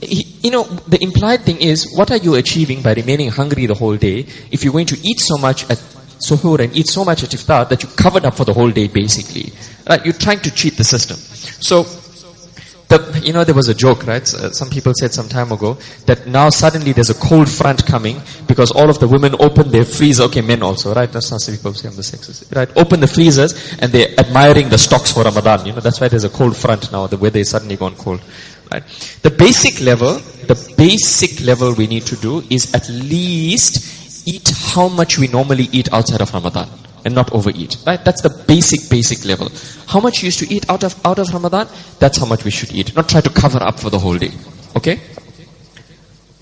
he, 0.00 0.22
you 0.42 0.50
know, 0.50 0.64
the 0.64 1.02
implied 1.02 1.40
thing 1.42 1.60
is, 1.60 1.92
what 1.96 2.10
are 2.10 2.18
you 2.18 2.34
achieving 2.34 2.82
by 2.82 2.92
remaining 2.92 3.30
hungry 3.30 3.66
the 3.66 3.74
whole 3.74 3.96
day 3.96 4.26
if 4.50 4.62
you're 4.62 4.72
going 4.72 4.86
to 4.86 4.98
eat 5.02 5.20
so 5.20 5.38
much 5.38 5.68
at 5.70 5.82
suhoor 6.18 6.60
and 6.60 6.74
eat 6.76 6.86
so 6.86 7.04
much 7.04 7.22
at 7.22 7.30
iftar 7.30 7.68
that 7.68 7.82
you 7.82 7.88
covered 7.90 8.24
up 8.24 8.34
for 8.34 8.44
the 8.44 8.52
whole 8.52 8.70
day 8.70 8.88
basically. 8.88 9.52
Right? 9.88 10.04
You're 10.04 10.14
trying 10.14 10.40
to 10.40 10.50
cheat 10.50 10.76
the 10.76 10.84
system. 10.84 11.16
So, 11.16 11.84
the, 12.88 13.20
you 13.24 13.32
know, 13.32 13.42
there 13.42 13.54
was 13.54 13.68
a 13.68 13.74
joke, 13.74 14.06
right? 14.06 14.22
Uh, 14.22 14.50
some 14.52 14.70
people 14.70 14.94
said 14.94 15.12
some 15.12 15.28
time 15.28 15.50
ago 15.50 15.74
that 16.06 16.26
now 16.28 16.50
suddenly 16.50 16.92
there's 16.92 17.10
a 17.10 17.14
cold 17.14 17.50
front 17.50 17.84
coming 17.84 18.20
because 18.46 18.70
all 18.70 18.88
of 18.88 19.00
the 19.00 19.08
women 19.08 19.34
open 19.40 19.70
their 19.70 19.84
freezer. 19.84 20.24
Okay, 20.24 20.40
men 20.40 20.62
also, 20.62 20.94
right? 20.94 21.10
That's 21.10 21.30
not 21.30 21.42
people 21.50 21.74
say 21.74 21.88
I'm 21.88 21.96
the 21.96 22.02
sexist, 22.02 22.54
right? 22.54 22.70
Open 22.76 23.00
the 23.00 23.08
freezers 23.08 23.76
and 23.80 23.90
they're 23.90 24.14
admiring 24.18 24.68
the 24.68 24.78
stocks 24.78 25.12
for 25.12 25.24
Ramadan. 25.24 25.66
You 25.66 25.72
know, 25.72 25.80
that's 25.80 26.00
why 26.00 26.08
there's 26.08 26.24
a 26.24 26.30
cold 26.30 26.56
front 26.56 26.92
now. 26.92 27.08
The 27.08 27.16
weather 27.16 27.40
is 27.40 27.50
suddenly 27.50 27.76
gone 27.76 27.96
cold, 27.96 28.22
right? 28.72 28.84
The 29.22 29.30
basic 29.30 29.80
level, 29.80 30.14
the 30.46 30.74
basic 30.76 31.44
level 31.44 31.74
we 31.74 31.88
need 31.88 32.06
to 32.06 32.16
do 32.16 32.44
is 32.50 32.72
at 32.72 32.88
least 32.88 34.05
eat 34.26 34.50
how 34.74 34.88
much 34.88 35.18
we 35.18 35.28
normally 35.28 35.68
eat 35.72 35.92
outside 35.92 36.20
of 36.20 36.34
Ramadan 36.34 36.68
and 37.04 37.14
not 37.14 37.32
overeat. 37.32 37.76
Right? 37.86 38.04
That's 38.04 38.20
the 38.20 38.30
basic, 38.46 38.90
basic 38.90 39.24
level. 39.24 39.48
How 39.86 40.00
much 40.00 40.22
you 40.22 40.26
used 40.26 40.40
to 40.40 40.52
eat 40.52 40.68
out 40.68 40.84
of 40.84 40.94
out 41.06 41.18
of 41.18 41.32
Ramadan, 41.32 41.68
that's 41.98 42.18
how 42.18 42.26
much 42.26 42.44
we 42.44 42.50
should 42.50 42.72
eat. 42.72 42.94
Not 42.94 43.08
try 43.08 43.20
to 43.20 43.30
cover 43.30 43.62
up 43.62 43.78
for 43.78 43.90
the 43.90 43.98
whole 43.98 44.18
day. 44.18 44.32
Okay? 44.76 45.00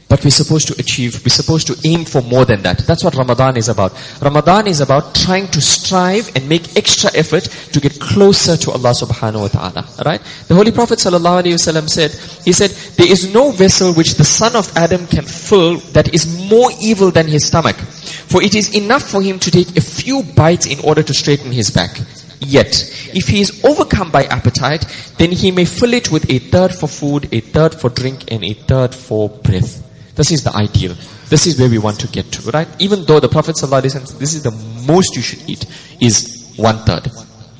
But 0.08 0.22
we're 0.22 0.30
supposed 0.30 0.68
to 0.68 0.74
achieve, 0.78 1.24
we're 1.24 1.30
supposed 1.30 1.66
to 1.68 1.76
aim 1.84 2.04
for 2.04 2.22
more 2.22 2.44
than 2.44 2.62
that. 2.62 2.78
That's 2.80 3.02
what 3.02 3.14
Ramadan 3.14 3.56
is 3.56 3.68
about. 3.68 3.92
Ramadan 4.20 4.66
is 4.66 4.80
about 4.80 5.14
trying 5.14 5.48
to 5.48 5.60
strive 5.60 6.30
and 6.36 6.48
make 6.48 6.76
extra 6.76 7.10
effort 7.14 7.44
to 7.72 7.80
get 7.80 7.98
closer 7.98 8.56
to 8.56 8.70
Allah 8.72 8.90
subhanahu 8.90 9.40
wa 9.40 9.48
ta'ala. 9.48 9.88
Right? 10.04 10.20
The 10.46 10.54
Holy 10.54 10.72
Prophet 10.72 10.98
sallallahu 10.98 11.58
said, 11.88 12.12
he 12.44 12.52
said, 12.52 12.70
there 12.96 13.10
is 13.10 13.32
no 13.32 13.50
vessel 13.50 13.92
which 13.94 14.14
the 14.14 14.24
son 14.24 14.54
of 14.54 14.70
Adam 14.76 15.06
can 15.06 15.24
fill 15.24 15.78
that 15.92 16.14
is 16.14 16.48
more 16.48 16.70
evil 16.80 17.10
than 17.10 17.26
his 17.26 17.46
stomach. 17.46 17.76
For 17.76 18.42
it 18.42 18.54
is 18.54 18.74
enough 18.74 19.02
for 19.02 19.22
him 19.22 19.38
to 19.38 19.50
take 19.50 19.76
a 19.76 19.80
few 19.80 20.22
bites 20.22 20.66
in 20.66 20.80
order 20.80 21.02
to 21.02 21.14
straighten 21.14 21.50
his 21.50 21.70
back. 21.70 21.98
Yet, 22.40 22.92
if 23.14 23.28
he 23.28 23.40
is 23.40 23.64
overcome 23.64 24.10
by 24.10 24.24
appetite, 24.24 24.84
then 25.18 25.32
he 25.32 25.50
may 25.50 25.64
fill 25.64 25.94
it 25.94 26.12
with 26.12 26.28
a 26.30 26.38
third 26.38 26.74
for 26.74 26.88
food, 26.88 27.28
a 27.32 27.40
third 27.40 27.74
for 27.74 27.88
drink, 27.88 28.30
and 28.30 28.44
a 28.44 28.52
third 28.52 28.94
for 28.94 29.30
breath. 29.30 29.80
This 30.14 30.30
is 30.30 30.44
the 30.44 30.54
ideal. 30.54 30.94
This 31.28 31.46
is 31.46 31.58
where 31.58 31.68
we 31.68 31.78
want 31.78 31.98
to 32.00 32.06
get 32.08 32.30
to, 32.32 32.50
right? 32.50 32.68
Even 32.78 33.04
though 33.04 33.20
the 33.20 33.28
Prophet 33.28 33.56
ﷺ, 33.56 34.18
this 34.18 34.34
is 34.34 34.42
the 34.42 34.52
most 34.86 35.16
you 35.16 35.22
should 35.22 35.48
eat, 35.48 35.66
is 36.00 36.52
one 36.56 36.78
third, 36.84 37.10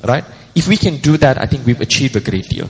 right? 0.03 0.23
If 0.55 0.67
we 0.67 0.77
can 0.77 0.97
do 0.97 1.17
that, 1.17 1.37
I 1.41 1.45
think 1.45 1.65
we've 1.65 1.81
achieved 1.81 2.15
a 2.15 2.21
great 2.21 2.47
deal. 2.47 2.69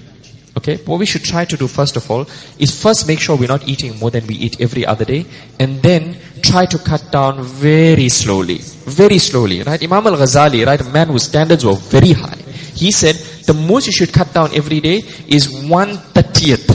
Okay? 0.58 0.78
What 0.86 1.00
we 1.00 1.06
should 1.06 1.24
try 1.24 1.45
to 1.45 1.58
do 1.58 1.67
first 1.67 1.98
of 1.98 2.10
all 2.10 2.26
is 2.58 2.71
first 2.82 3.08
make 3.08 3.19
sure 3.19 3.36
we're 3.36 3.48
not 3.48 3.67
eating 3.67 4.00
more 4.00 4.10
than 4.10 4.26
we 4.26 4.36
eat 4.36 4.62
every 4.62 4.86
other 4.86 5.06
day 5.06 5.26
and 5.60 5.82
then 5.84 6.17
try 6.41 6.65
to 6.65 6.78
cut 6.80 7.12
down 7.12 7.43
very 7.43 8.10
slowly. 8.10 8.60
Very 8.86 9.19
slowly, 9.19 9.62
right? 9.63 9.84
Imam 9.84 10.08
al-Ghazali, 10.08 10.65
right? 10.65 10.80
A 10.80 10.89
man 10.89 11.10
whose 11.10 11.24
standards 11.24 11.65
were 11.65 11.76
very 11.76 12.13
high. 12.13 12.38
He 12.74 12.91
said 12.91 13.15
the 13.45 13.54
most 13.54 13.86
you 13.86 13.93
should 13.93 14.13
cut 14.13 14.34
down 14.34 14.56
every 14.56 14.80
day 14.80 15.04
is 15.28 15.50
one 15.69 15.98
thirtieth. 15.98 16.65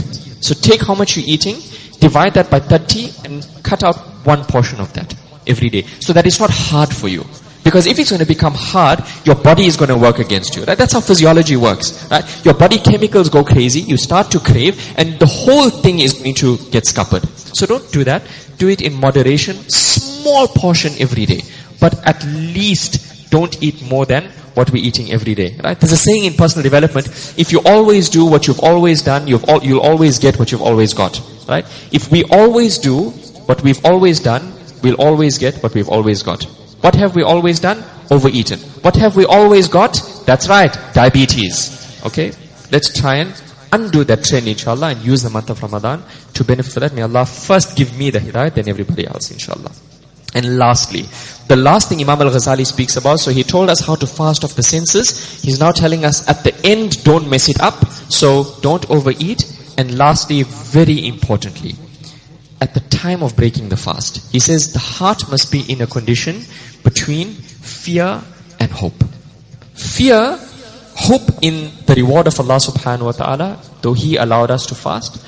So 0.43 0.53
take 0.53 0.81
how 0.81 0.95
much 0.95 1.17
you're 1.17 1.27
eating 1.27 1.57
divide 2.01 2.33
that 2.33 2.49
by 2.49 2.59
30 2.59 3.11
and 3.23 3.47
cut 3.63 3.83
out 3.83 3.95
one 4.25 4.43
portion 4.43 4.81
of 4.81 4.91
that 4.93 5.15
every 5.47 5.69
day. 5.69 5.83
So 5.99 6.11
that 6.13 6.25
it's 6.25 6.39
not 6.39 6.49
hard 6.49 6.89
for 6.93 7.07
you. 7.07 7.23
Because 7.63 7.85
if 7.85 7.99
it's 7.99 8.09
going 8.09 8.19
to 8.21 8.27
become 8.27 8.53
hard, 8.55 9.03
your 9.23 9.35
body 9.35 9.65
is 9.67 9.77
going 9.77 9.89
to 9.89 9.97
work 9.97 10.17
against 10.17 10.55
you. 10.55 10.63
Right? 10.63 10.77
That's 10.77 10.93
how 10.93 10.99
physiology 10.99 11.55
works. 11.55 12.09
Right? 12.09 12.25
Your 12.43 12.55
body 12.55 12.79
chemicals 12.79 13.29
go 13.29 13.43
crazy, 13.43 13.81
you 13.81 13.97
start 13.97 14.31
to 14.31 14.39
crave, 14.39 14.81
and 14.97 15.19
the 15.19 15.27
whole 15.27 15.69
thing 15.69 15.99
is 15.99 16.13
going 16.13 16.33
to 16.35 16.57
get 16.71 16.85
scuppered. 16.85 17.23
So 17.55 17.65
don't 17.67 17.89
do 17.91 18.03
that. 18.03 18.23
Do 18.57 18.67
it 18.67 18.81
in 18.81 18.99
moderation, 18.99 19.55
small 19.69 20.47
portion 20.47 20.93
every 20.99 21.25
day. 21.25 21.41
But 21.79 21.95
at 22.05 22.23
least 22.25 23.29
don't 23.29 23.61
eat 23.61 23.81
more 23.83 24.05
than 24.05 24.25
what 24.55 24.71
we're 24.71 24.83
eating 24.83 25.11
every 25.11 25.35
day. 25.35 25.55
Right? 25.63 25.79
There's 25.79 25.91
a 25.91 25.97
saying 25.97 26.25
in 26.25 26.33
personal 26.33 26.63
development, 26.63 27.07
if 27.37 27.51
you 27.51 27.61
always 27.65 28.09
do 28.09 28.25
what 28.25 28.47
you've 28.47 28.59
always 28.59 29.01
done, 29.03 29.27
you've 29.27 29.47
al- 29.47 29.63
you'll 29.63 29.81
always 29.81 30.17
get 30.17 30.39
what 30.39 30.51
you've 30.51 30.61
always 30.63 30.93
got. 30.93 31.21
Right? 31.47 31.65
If 31.91 32.11
we 32.11 32.23
always 32.25 32.77
do 32.77 33.09
what 33.47 33.61
we've 33.63 33.83
always 33.85 34.19
done, 34.19 34.53
we'll 34.83 34.95
always 34.95 35.37
get 35.37 35.55
what 35.63 35.73
we've 35.73 35.89
always 35.89 36.23
got. 36.23 36.43
What 36.81 36.95
have 36.95 37.15
we 37.15 37.23
always 37.23 37.59
done? 37.59 37.83
Overeaten. 38.09 38.59
What 38.81 38.95
have 38.95 39.15
we 39.15 39.25
always 39.25 39.67
got? 39.67 40.01
That's 40.25 40.49
right, 40.49 40.75
diabetes. 40.93 42.01
Okay? 42.05 42.33
Let's 42.71 42.97
try 42.97 43.15
and 43.15 43.33
undo 43.71 44.03
that 44.03 44.23
trend 44.23 44.47
inshallah 44.47 44.89
and 44.91 45.01
use 45.01 45.23
the 45.23 45.29
month 45.29 45.49
of 45.49 45.61
Ramadan 45.61 46.03
to 46.33 46.43
benefit 46.43 46.73
for 46.73 46.79
that. 46.81 46.93
May 46.93 47.03
Allah 47.03 47.25
first 47.25 47.75
give 47.77 47.97
me 47.97 48.09
the 48.09 48.19
hidayah, 48.19 48.53
then 48.53 48.67
everybody 48.67 49.07
else 49.07 49.31
inshallah. 49.31 49.71
And 50.33 50.57
lastly, 50.57 51.03
the 51.47 51.57
last 51.57 51.89
thing 51.89 51.99
Imam 51.99 52.21
al-Ghazali 52.21 52.65
speaks 52.65 52.95
about, 52.95 53.19
so 53.19 53.31
he 53.31 53.43
told 53.43 53.69
us 53.69 53.81
how 53.81 53.95
to 53.95 54.07
fast 54.07 54.43
off 54.43 54.55
the 54.55 54.63
senses. 54.63 55.41
He's 55.41 55.59
now 55.59 55.71
telling 55.71 56.05
us 56.05 56.27
at 56.27 56.43
the 56.43 56.55
end, 56.65 57.03
don't 57.03 57.29
mess 57.29 57.49
it 57.49 57.59
up. 57.59 57.85
So 58.09 58.55
don't 58.61 58.89
overeat. 58.89 59.43
And 59.77 59.97
lastly, 59.97 60.43
very 60.43 61.07
importantly, 61.07 61.75
at 62.59 62.73
the 62.73 62.79
time 62.81 63.23
of 63.23 63.35
breaking 63.35 63.69
the 63.69 63.77
fast, 63.77 64.31
he 64.31 64.39
says 64.39 64.73
the 64.73 64.79
heart 64.79 65.29
must 65.29 65.51
be 65.51 65.61
in 65.71 65.81
a 65.81 65.87
condition 65.87 66.41
between 66.83 67.29
fear 67.29 68.21
and 68.59 68.71
hope. 68.71 69.03
Fear, 69.73 70.37
hope 70.95 71.29
in 71.41 71.71
the 71.87 71.95
reward 71.95 72.27
of 72.27 72.39
Allah 72.39 72.57
subhanahu 72.57 73.05
wa 73.05 73.11
ta'ala, 73.11 73.59
though 73.81 73.93
He 73.93 74.17
allowed 74.17 74.51
us 74.51 74.65
to 74.67 74.75
fast, 74.75 75.25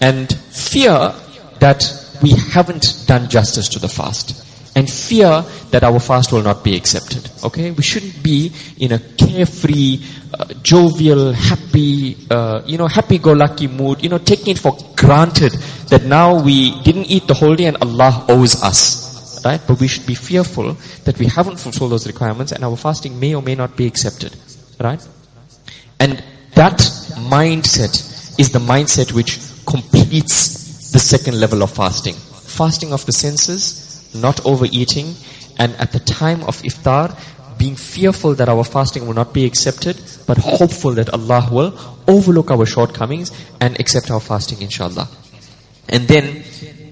and 0.00 0.32
fear 0.32 1.12
that 1.58 1.82
we 2.22 2.30
haven't 2.30 3.04
done 3.06 3.28
justice 3.28 3.68
to 3.70 3.78
the 3.80 3.88
fast. 3.88 4.46
And 4.74 4.90
fear 4.90 5.44
that 5.70 5.84
our 5.84 6.00
fast 6.00 6.32
will 6.32 6.42
not 6.42 6.64
be 6.64 6.74
accepted. 6.74 7.30
Okay? 7.44 7.70
We 7.72 7.82
shouldn't 7.82 8.22
be 8.22 8.52
in 8.78 8.92
a 8.92 8.98
carefree, 8.98 10.00
uh, 10.32 10.46
jovial, 10.62 11.34
happy, 11.34 12.16
uh, 12.30 12.62
you 12.64 12.78
know, 12.78 12.88
happy-go-lucky 12.88 13.68
mood, 13.68 14.02
you 14.02 14.08
know, 14.08 14.18
taking 14.18 14.56
it 14.56 14.58
for 14.58 14.76
granted 14.96 15.52
that 15.88 16.04
now 16.04 16.42
we 16.42 16.80
didn't 16.82 17.04
eat 17.04 17.26
the 17.26 17.34
whole 17.34 17.54
day 17.54 17.66
and 17.66 17.76
Allah 17.82 18.24
owes 18.28 18.62
us 18.62 19.02
right? 19.44 19.60
But 19.66 19.80
we 19.80 19.88
should 19.88 20.06
be 20.06 20.14
fearful 20.14 20.74
that 21.04 21.18
we 21.18 21.26
haven't 21.26 21.58
fulfilled 21.58 21.92
those 21.92 22.06
requirements 22.06 22.52
and 22.52 22.64
our 22.64 22.76
fasting 22.76 23.18
may 23.18 23.34
or 23.34 23.42
may 23.42 23.54
not 23.54 23.76
be 23.76 23.86
accepted, 23.86 24.36
right? 24.80 25.06
And 26.00 26.22
that 26.54 26.78
mindset 27.28 28.38
is 28.38 28.50
the 28.50 28.58
mindset 28.58 29.12
which 29.12 29.38
completes 29.66 30.90
the 30.92 30.98
second 30.98 31.40
level 31.40 31.62
of 31.62 31.70
fasting. 31.70 32.14
Fasting 32.14 32.92
of 32.92 33.04
the 33.06 33.12
senses, 33.12 33.81
not 34.14 34.44
overeating, 34.44 35.14
and 35.58 35.74
at 35.76 35.92
the 35.92 36.00
time 36.00 36.42
of 36.44 36.62
iftar, 36.62 37.16
being 37.58 37.76
fearful 37.76 38.34
that 38.34 38.48
our 38.48 38.64
fasting 38.64 39.06
will 39.06 39.14
not 39.14 39.32
be 39.32 39.44
accepted, 39.44 40.00
but 40.26 40.38
hopeful 40.38 40.92
that 40.92 41.10
Allah 41.10 41.48
will 41.50 41.78
overlook 42.08 42.50
our 42.50 42.66
shortcomings 42.66 43.30
and 43.60 43.78
accept 43.78 44.10
our 44.10 44.20
fasting 44.20 44.60
inshallah. 44.62 45.08
And 45.88 46.08
then 46.08 46.42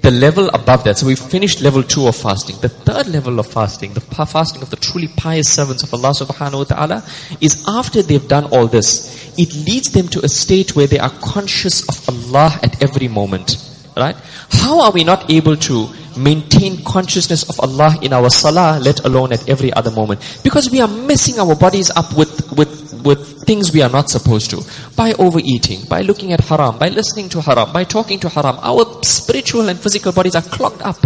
the 0.02 0.11
level 0.11 0.48
above 0.50 0.85
that. 0.85 0.98
So 0.98 1.06
we've 1.06 1.18
finished 1.18 1.61
level 1.61 1.83
two 1.83 2.06
of 2.06 2.16
fasting. 2.16 2.56
The 2.61 2.68
third 2.68 3.09
level 3.09 3.38
of 3.38 3.46
fasting, 3.46 3.92
the 3.92 4.00
fasting 4.00 4.62
of 4.62 4.70
the 4.70 4.76
truly 4.76 5.09
pious 5.09 5.48
servants 5.48 5.83
of 5.83 5.92
Allah 5.92 6.11
subhanahu 6.11 6.59
wa 6.59 6.64
ta'ala, 6.64 7.04
is 7.40 7.64
after 7.68 8.02
they've 8.02 8.26
done 8.26 8.44
all 8.46 8.66
this, 8.66 9.35
it 9.38 9.54
leads 9.54 9.90
them 9.90 10.09
to 10.09 10.24
a 10.24 10.28
state 10.28 10.74
where 10.74 10.87
they 10.87 10.98
are 10.98 11.11
conscious 11.20 11.88
of 11.88 12.09
Allah 12.09 12.59
at 12.62 12.83
every 12.83 13.09
moment. 13.09 13.66
Right? 13.96 14.16
How 14.50 14.80
are 14.80 14.92
we 14.92 15.04
not 15.04 15.30
able 15.30 15.56
to 15.56 15.88
maintain 16.16 16.82
consciousness 16.84 17.48
of 17.48 17.60
Allah 17.60 17.96
in 18.02 18.12
our 18.12 18.30
salah, 18.30 18.78
let 18.80 19.04
alone 19.04 19.32
at 19.32 19.48
every 19.48 19.72
other 19.72 19.90
moment? 19.90 20.20
Because 20.42 20.70
we 20.70 20.80
are 20.80 20.88
messing 20.88 21.38
our 21.38 21.54
bodies 21.54 21.90
up 21.90 22.16
with, 22.16 22.52
with, 22.52 23.02
with 23.04 23.42
things 23.44 23.72
we 23.72 23.82
are 23.82 23.90
not 23.90 24.10
supposed 24.10 24.50
to. 24.50 24.62
By 24.96 25.12
overeating, 25.14 25.86
by 25.88 26.02
looking 26.02 26.32
at 26.32 26.40
haram, 26.40 26.78
by 26.78 26.88
listening 26.88 27.28
to 27.30 27.40
haram, 27.40 27.72
by 27.72 27.84
talking 27.84 28.18
to 28.20 28.28
haram. 28.28 28.58
Our 28.62 29.02
spiritual 29.02 29.68
and 29.68 29.78
physical 29.78 30.12
bodies 30.12 30.34
are 30.34 30.42
clogged 30.42 30.82
up. 30.82 30.96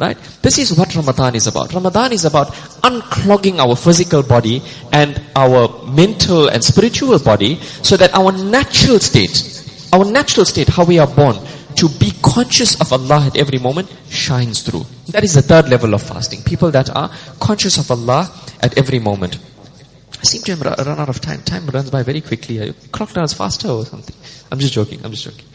Right? 0.00 0.16
This 0.42 0.58
is 0.58 0.78
what 0.78 0.94
Ramadan 0.94 1.34
is 1.34 1.48
about. 1.48 1.74
Ramadan 1.74 2.12
is 2.12 2.24
about 2.24 2.52
unclogging 2.86 3.58
our 3.58 3.74
physical 3.74 4.22
body 4.22 4.62
and 4.92 5.20
our 5.34 5.84
mental 5.86 6.48
and 6.48 6.62
spiritual 6.62 7.18
body 7.18 7.58
so 7.82 7.96
that 7.96 8.14
our 8.14 8.30
natural 8.30 9.00
state, 9.00 9.42
our 9.92 10.04
natural 10.04 10.46
state, 10.46 10.68
how 10.68 10.84
we 10.84 11.00
are 11.00 11.06
born, 11.08 11.36
to 11.78 11.88
be 11.88 12.12
conscious 12.22 12.80
of 12.80 12.92
Allah 12.92 13.26
at 13.26 13.36
every 13.36 13.58
moment 13.58 13.88
shines 14.10 14.62
through. 14.62 14.84
That 15.08 15.22
is 15.22 15.34
the 15.34 15.42
third 15.42 15.68
level 15.68 15.94
of 15.94 16.02
fasting. 16.02 16.42
People 16.42 16.70
that 16.72 16.90
are 16.90 17.10
conscious 17.40 17.78
of 17.78 17.90
Allah 17.90 18.30
at 18.60 18.76
every 18.76 18.98
moment. 18.98 19.38
I 20.18 20.24
seem 20.24 20.42
to 20.42 20.56
have 20.56 20.62
run 20.62 20.98
out 20.98 21.08
of 21.08 21.20
time. 21.20 21.42
Time 21.42 21.66
runs 21.68 21.90
by 21.90 22.02
very 22.02 22.20
quickly. 22.20 22.72
Clock 22.90 23.14
runs 23.14 23.32
faster 23.32 23.68
or 23.68 23.84
something. 23.86 24.16
I'm 24.50 24.58
just 24.58 24.72
joking. 24.72 25.04
I'm 25.04 25.12
just 25.12 25.24
joking. 25.24 25.46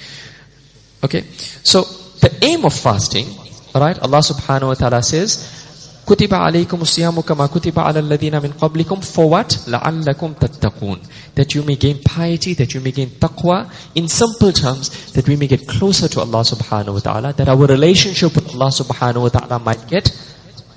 Okay. 1.03 1.23
So 1.63 1.83
the 2.23 2.33
aim 2.41 2.63
of 2.63 2.73
fasting, 2.73 3.27
alright, 3.75 3.99
Allah 3.99 4.19
subhanahu 4.19 4.67
wa 4.67 4.73
ta'ala 4.75 5.03
says, 5.03 5.62
Kutiba 6.05 6.39
alaykum 6.39 7.25
kama 7.25 7.47
kutiba 7.47 7.87
ala 7.87 8.01
min 8.01 8.51
qablikum. 8.53 9.03
For 9.03 9.29
what? 9.29 9.49
La'allakum 9.67 10.35
tattaqun. 10.35 10.99
That 11.35 11.55
you 11.55 11.63
may 11.63 11.75
gain 11.75 11.99
piety, 12.03 12.53
that 12.55 12.73
you 12.73 12.81
may 12.81 12.91
gain 12.91 13.09
taqwa. 13.09 13.71
In 13.95 14.09
simple 14.09 14.51
terms, 14.51 15.13
that 15.13 15.27
we 15.27 15.37
may 15.37 15.47
get 15.47 15.65
closer 15.65 16.09
to 16.09 16.19
Allah 16.19 16.41
subhanahu 16.41 16.93
wa 16.93 16.99
ta'ala. 16.99 17.33
That 17.33 17.47
our 17.47 17.65
relationship 17.65 18.35
with 18.35 18.53
Allah 18.53 18.67
subhanahu 18.67 19.21
wa 19.21 19.29
ta'ala 19.29 19.59
might 19.59 19.87
get 19.87 20.11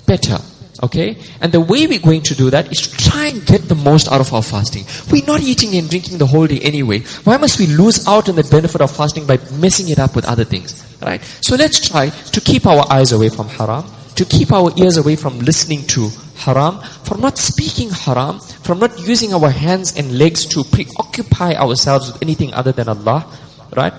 better. 0.05 0.39
Okay? 0.81 1.17
And 1.41 1.51
the 1.51 1.59
way 1.59 1.87
we're 1.87 1.99
going 1.99 2.21
to 2.21 2.35
do 2.35 2.49
that 2.49 2.71
is 2.71 2.87
to 2.87 3.09
try 3.09 3.27
and 3.27 3.45
get 3.45 3.67
the 3.67 3.75
most 3.75 4.09
out 4.09 4.21
of 4.21 4.33
our 4.33 4.43
fasting. 4.43 4.85
We're 5.11 5.25
not 5.25 5.41
eating 5.41 5.75
and 5.75 5.89
drinking 5.89 6.19
the 6.19 6.27
whole 6.27 6.47
day 6.47 6.59
anyway. 6.59 6.99
Why 7.25 7.35
must 7.35 7.59
we 7.59 7.67
lose 7.67 8.07
out 8.07 8.29
on 8.29 8.35
the 8.35 8.43
benefit 8.43 8.79
of 8.79 8.95
fasting 8.95 9.25
by 9.25 9.39
messing 9.59 9.89
it 9.89 9.99
up 9.99 10.15
with 10.15 10.25
other 10.25 10.45
things? 10.45 10.85
Right? 11.01 11.21
So 11.41 11.57
let's 11.57 11.85
try 11.85 12.09
to 12.09 12.39
keep 12.41 12.65
our 12.65 12.85
eyes 12.89 13.11
away 13.11 13.27
from 13.29 13.49
haram 13.49 13.83
to 14.17 14.25
keep 14.25 14.51
our 14.51 14.71
ears 14.77 14.97
away 14.97 15.15
from 15.15 15.39
listening 15.39 15.85
to 15.87 16.09
haram, 16.35 16.79
from 17.03 17.21
not 17.21 17.37
speaking 17.37 17.89
haram, 17.89 18.39
from 18.39 18.79
not 18.79 18.99
using 19.07 19.33
our 19.33 19.49
hands 19.49 19.95
and 19.95 20.17
legs 20.17 20.45
to 20.45 20.63
preoccupy 20.63 21.53
ourselves 21.53 22.11
with 22.11 22.21
anything 22.21 22.53
other 22.53 22.71
than 22.71 22.89
Allah, 22.89 23.25
right? 23.75 23.93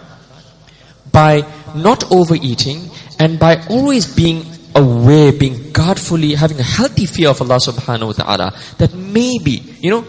By 1.11 1.47
not 1.75 2.11
overeating 2.13 2.91
and 3.19 3.39
by 3.39 3.65
always 3.71 4.07
being 4.07 4.45
aware, 4.75 5.33
being 5.33 5.73
guardfully, 5.73 6.35
having 6.35 6.59
a 6.59 6.63
healthy 6.63 7.07
fear 7.07 7.31
of 7.31 7.41
Allah 7.41 7.59
subhanahu 7.59 8.07
wa 8.07 8.13
ta'ala, 8.13 8.49
that 8.79 8.95
maybe, 8.95 9.63
you 9.81 9.91
know, 9.91 10.05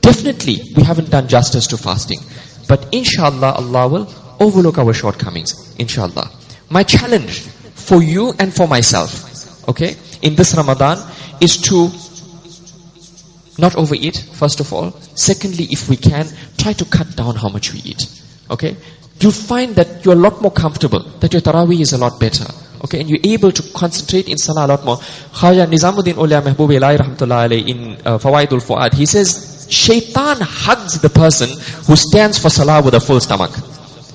definitely 0.00 0.62
we 0.76 0.82
haven't 0.82 1.10
done 1.10 1.28
justice 1.28 1.66
to 1.68 1.76
fasting. 1.76 2.18
But 2.68 2.86
inshallah, 2.92 3.54
Allah 3.54 3.88
will 3.88 4.06
overlook 4.40 4.78
our 4.78 4.92
shortcomings. 4.92 5.74
Inshallah. 5.78 6.30
My 6.70 6.82
challenge 6.82 7.40
for 7.74 8.02
you 8.02 8.32
and 8.38 8.54
for 8.54 8.66
myself, 8.66 9.33
okay, 9.68 9.96
in 10.22 10.34
this 10.34 10.54
Ramadan 10.54 10.98
is 11.40 11.56
to 11.68 11.90
not 13.58 13.74
overeat, 13.76 14.16
first 14.32 14.60
of 14.60 14.72
all. 14.72 14.90
Secondly, 15.14 15.68
if 15.70 15.88
we 15.88 15.96
can, 15.96 16.26
try 16.58 16.72
to 16.72 16.84
cut 16.84 17.14
down 17.16 17.36
how 17.36 17.48
much 17.48 17.72
we 17.72 17.80
eat. 17.80 18.06
Okay? 18.50 18.76
You'll 19.20 19.32
find 19.32 19.74
that 19.76 20.04
you're 20.04 20.14
a 20.14 20.18
lot 20.18 20.42
more 20.42 20.50
comfortable, 20.50 21.00
that 21.20 21.32
your 21.32 21.42
taraweeh 21.42 21.80
is 21.80 21.92
a 21.92 21.98
lot 21.98 22.18
better. 22.18 22.46
Okay, 22.84 23.00
and 23.00 23.08
you're 23.08 23.20
able 23.24 23.50
to 23.50 23.62
concentrate 23.72 24.28
in 24.28 24.36
salah 24.36 24.66
a 24.66 24.68
lot 24.68 24.84
more. 24.84 24.96
Khaja 24.96 25.66
Nizamuddin 25.66 26.14
Mehboob 26.14 26.78
Ilahi 26.78 26.98
Rahmatullah 26.98 27.66
in 27.66 27.94
uh, 28.04 28.18
Fawaidul 28.18 28.62
Fuad, 28.62 28.92
he 28.92 29.06
says, 29.06 29.66
Shaitan 29.70 30.36
hugs 30.40 31.00
the 31.00 31.08
person 31.08 31.48
who 31.86 31.96
stands 31.96 32.38
for 32.38 32.50
salah 32.50 32.82
with 32.82 32.92
a 32.92 33.00
full 33.00 33.20
stomach. 33.20 33.52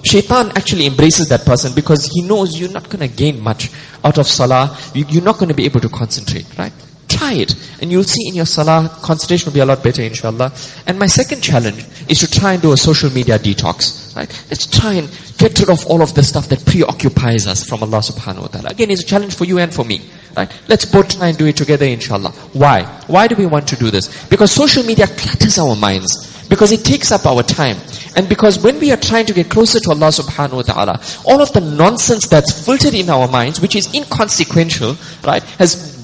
Shaitan 0.10 0.50
actually 0.58 0.88
embraces 0.88 1.30
that 1.30 1.46
person 1.46 1.72
because 1.76 2.06
he 2.08 2.24
knows 2.24 2.60
you're 2.60 2.72
not 2.72 2.90
going 2.90 3.08
to 3.08 3.16
gain 3.16 3.40
much 3.40 3.70
out 4.04 4.18
of 4.18 4.26
salah. 4.26 4.76
You're 4.96 5.22
not 5.22 5.38
going 5.38 5.50
to 5.50 5.54
be 5.54 5.66
able 5.66 5.82
to 5.82 5.90
concentrate, 5.90 6.48
right? 6.58 6.74
Try 7.08 7.34
it. 7.34 7.54
And 7.80 7.92
you'll 7.92 8.04
see 8.04 8.28
in 8.28 8.34
your 8.34 8.48
salah, 8.48 8.90
concentration 9.04 9.48
will 9.48 9.54
be 9.54 9.60
a 9.60 9.66
lot 9.68 9.84
better, 9.84 10.02
inshallah. 10.02 10.52
And 10.88 10.98
my 10.98 11.06
second 11.06 11.42
challenge 11.42 11.86
is 12.08 12.20
to 12.22 12.32
try 12.32 12.54
and 12.54 12.62
do 12.62 12.72
a 12.72 12.78
social 12.78 13.12
media 13.12 13.38
detox. 13.38 14.16
Right? 14.16 14.30
Let's 14.50 14.66
try 14.66 14.94
and 14.94 15.08
get 15.38 15.60
rid 15.60 15.70
of 15.70 15.86
all 15.86 16.02
of 16.02 16.16
the 16.16 16.24
stuff 16.24 16.50
that 16.50 16.66
preoccupies 16.66 17.46
us 17.46 17.64
from 17.64 17.84
Allah 17.84 18.00
subhanahu 18.00 18.42
wa 18.42 18.48
ta'ala. 18.48 18.70
Again, 18.70 18.90
it's 18.90 19.04
a 19.04 19.06
challenge 19.06 19.36
for 19.36 19.46
you 19.46 19.60
and 19.60 19.72
for 19.72 19.86
me. 19.86 20.02
Right? 20.36 20.52
Let's 20.68 20.86
both 20.86 21.18
try 21.18 21.28
and 21.28 21.38
do 21.38 21.46
it 21.46 21.58
together, 21.58 21.86
inshallah. 21.86 22.32
Why? 22.54 22.84
Why 23.08 23.28
do 23.28 23.36
we 23.36 23.46
want 23.46 23.68
to 23.70 23.76
do 23.76 23.92
this? 23.92 24.26
Because 24.28 24.52
social 24.52 24.84
media 24.84 25.06
clutters 25.06 25.60
our 25.60 25.76
minds. 25.76 26.29
Because 26.50 26.72
it 26.72 26.84
takes 26.84 27.12
up 27.12 27.26
our 27.26 27.44
time. 27.44 27.78
And 28.16 28.28
because 28.28 28.62
when 28.62 28.80
we 28.80 28.92
are 28.92 28.98
trying 28.98 29.28
to 29.28 29.34
get 29.34 29.50
closer 29.50 29.80
to 29.80 29.92
Allah 29.92 30.10
subhanahu 30.10 30.54
wa 30.54 30.62
ta'ala, 30.64 31.02
all 31.26 31.42
of 31.42 31.54
the 31.54 31.62
nonsense 31.62 32.28
that's 32.28 32.66
filtered 32.66 32.96
in 32.96 33.10
our 33.10 33.28
minds, 33.28 33.62
which 33.62 33.76
is 33.76 33.94
inconsequential, 33.94 34.98
right, 35.24 35.44
has 35.62 35.96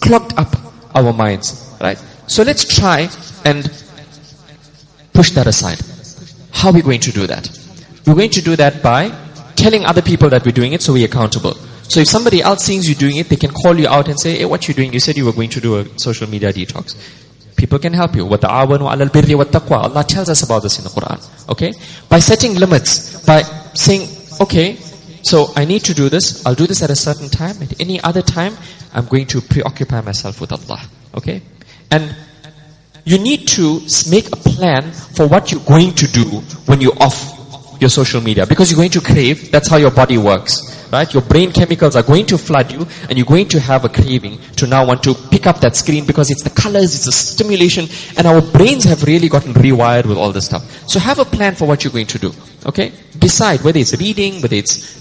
clogged 0.00 0.32
up 0.38 0.56
our 0.94 1.12
minds, 1.12 1.76
right? 1.80 2.02
So 2.26 2.42
let's 2.42 2.64
try 2.64 3.08
and 3.44 3.70
push 5.12 5.30
that 5.32 5.46
aside. 5.46 5.78
How 6.52 6.70
are 6.70 6.74
we 6.74 6.82
going 6.82 7.00
to 7.00 7.12
do 7.12 7.26
that? 7.26 7.50
We're 8.06 8.14
going 8.14 8.30
to 8.30 8.40
do 8.42 8.56
that 8.56 8.82
by 8.82 9.12
telling 9.56 9.84
other 9.84 10.02
people 10.02 10.30
that 10.30 10.44
we're 10.44 10.52
doing 10.52 10.72
it 10.72 10.82
so 10.82 10.92
we're 10.94 11.06
accountable. 11.06 11.54
So 11.88 12.00
if 12.00 12.08
somebody 12.08 12.40
else 12.40 12.64
sees 12.64 12.88
you 12.88 12.94
doing 12.94 13.16
it, 13.16 13.28
they 13.28 13.36
can 13.36 13.50
call 13.50 13.78
you 13.78 13.88
out 13.88 14.08
and 14.08 14.18
say, 14.18 14.38
hey, 14.38 14.44
what 14.44 14.68
you 14.68 14.74
doing? 14.74 14.92
You 14.92 15.00
said 15.00 15.16
you 15.16 15.24
were 15.24 15.32
going 15.32 15.50
to 15.50 15.60
do 15.60 15.76
a 15.76 15.98
social 15.98 16.28
media 16.28 16.52
detox. 16.52 16.96
People 17.55 17.77
can 17.79 17.93
help 17.93 18.15
you. 18.15 18.25
وَتَعَاوَنُوا 18.25 18.89
عَلَى 18.89 19.09
الْبِرِّ 19.09 19.45
وَالتَّقْوَى 19.45 19.83
Allah 19.83 20.03
tells 20.03 20.29
us 20.29 20.41
about 20.43 20.63
this 20.63 20.79
in 20.79 20.83
the 20.83 20.89
Quran. 20.89 21.49
Okay? 21.49 21.73
By 22.09 22.19
setting 22.19 22.55
limits, 22.55 23.23
by 23.25 23.43
saying, 23.75 24.09
okay, 24.41 24.77
so 25.21 25.53
I 25.55 25.65
need 25.65 25.83
to 25.83 25.93
do 25.93 26.09
this. 26.09 26.43
I'll 26.45 26.55
do 26.55 26.65
this 26.65 26.81
at 26.81 26.89
a 26.89 26.95
certain 26.95 27.29
time. 27.29 27.61
At 27.61 27.79
any 27.79 28.01
other 28.01 28.23
time, 28.23 28.57
I'm 28.93 29.05
going 29.05 29.27
to 29.27 29.41
preoccupy 29.41 30.01
myself 30.01 30.41
with 30.41 30.51
Allah. 30.51 30.81
Okay? 31.15 31.41
And 31.91 32.15
you 33.05 33.17
need 33.17 33.47
to 33.49 33.81
make 34.09 34.31
a 34.31 34.37
plan 34.37 34.91
for 34.91 35.27
what 35.27 35.51
you're 35.51 35.61
going 35.61 35.93
to 35.95 36.07
do 36.07 36.23
when 36.65 36.81
you're 36.81 36.97
off 36.99 37.77
your 37.79 37.89
social 37.89 38.21
media. 38.21 38.45
Because 38.45 38.71
you're 38.71 38.77
going 38.77 38.91
to 38.91 39.01
crave, 39.01 39.51
that's 39.51 39.67
how 39.67 39.77
your 39.77 39.91
body 39.91 40.17
works. 40.17 40.74
Right? 40.92 41.12
Your 41.12 41.22
brain 41.22 41.52
chemicals 41.52 41.96
are 41.96 42.02
going 42.02 42.26
to 42.26 42.38
flood 42.38 42.70
you 42.72 42.86
and 43.08 43.18
you're 43.18 43.26
going 43.26 43.48
to 43.48 43.60
have 43.60 43.84
a 43.84 43.88
craving 43.88 44.38
to 44.56 44.66
now 44.66 44.86
want 44.86 45.02
to 45.04 45.14
pick 45.30 45.46
up 45.46 45.60
that 45.60 45.76
screen 45.76 46.06
because 46.06 46.30
it's 46.30 46.42
the 46.42 46.50
colors, 46.50 46.94
it's 46.94 47.06
the 47.06 47.12
stimulation 47.12 47.86
and 48.16 48.26
our 48.26 48.40
brains 48.40 48.84
have 48.84 49.02
really 49.04 49.28
gotten 49.28 49.52
rewired 49.54 50.06
with 50.06 50.16
all 50.16 50.32
this 50.32 50.46
stuff. 50.46 50.62
So 50.88 51.00
have 51.00 51.18
a 51.18 51.24
plan 51.24 51.54
for 51.54 51.66
what 51.66 51.84
you're 51.84 51.92
going 51.92 52.06
to 52.06 52.18
do. 52.18 52.32
Okay? 52.64 52.92
Decide 53.18 53.62
whether 53.62 53.78
it's 53.78 53.98
reading, 53.98 54.40
whether 54.42 54.56
it's 54.56 54.96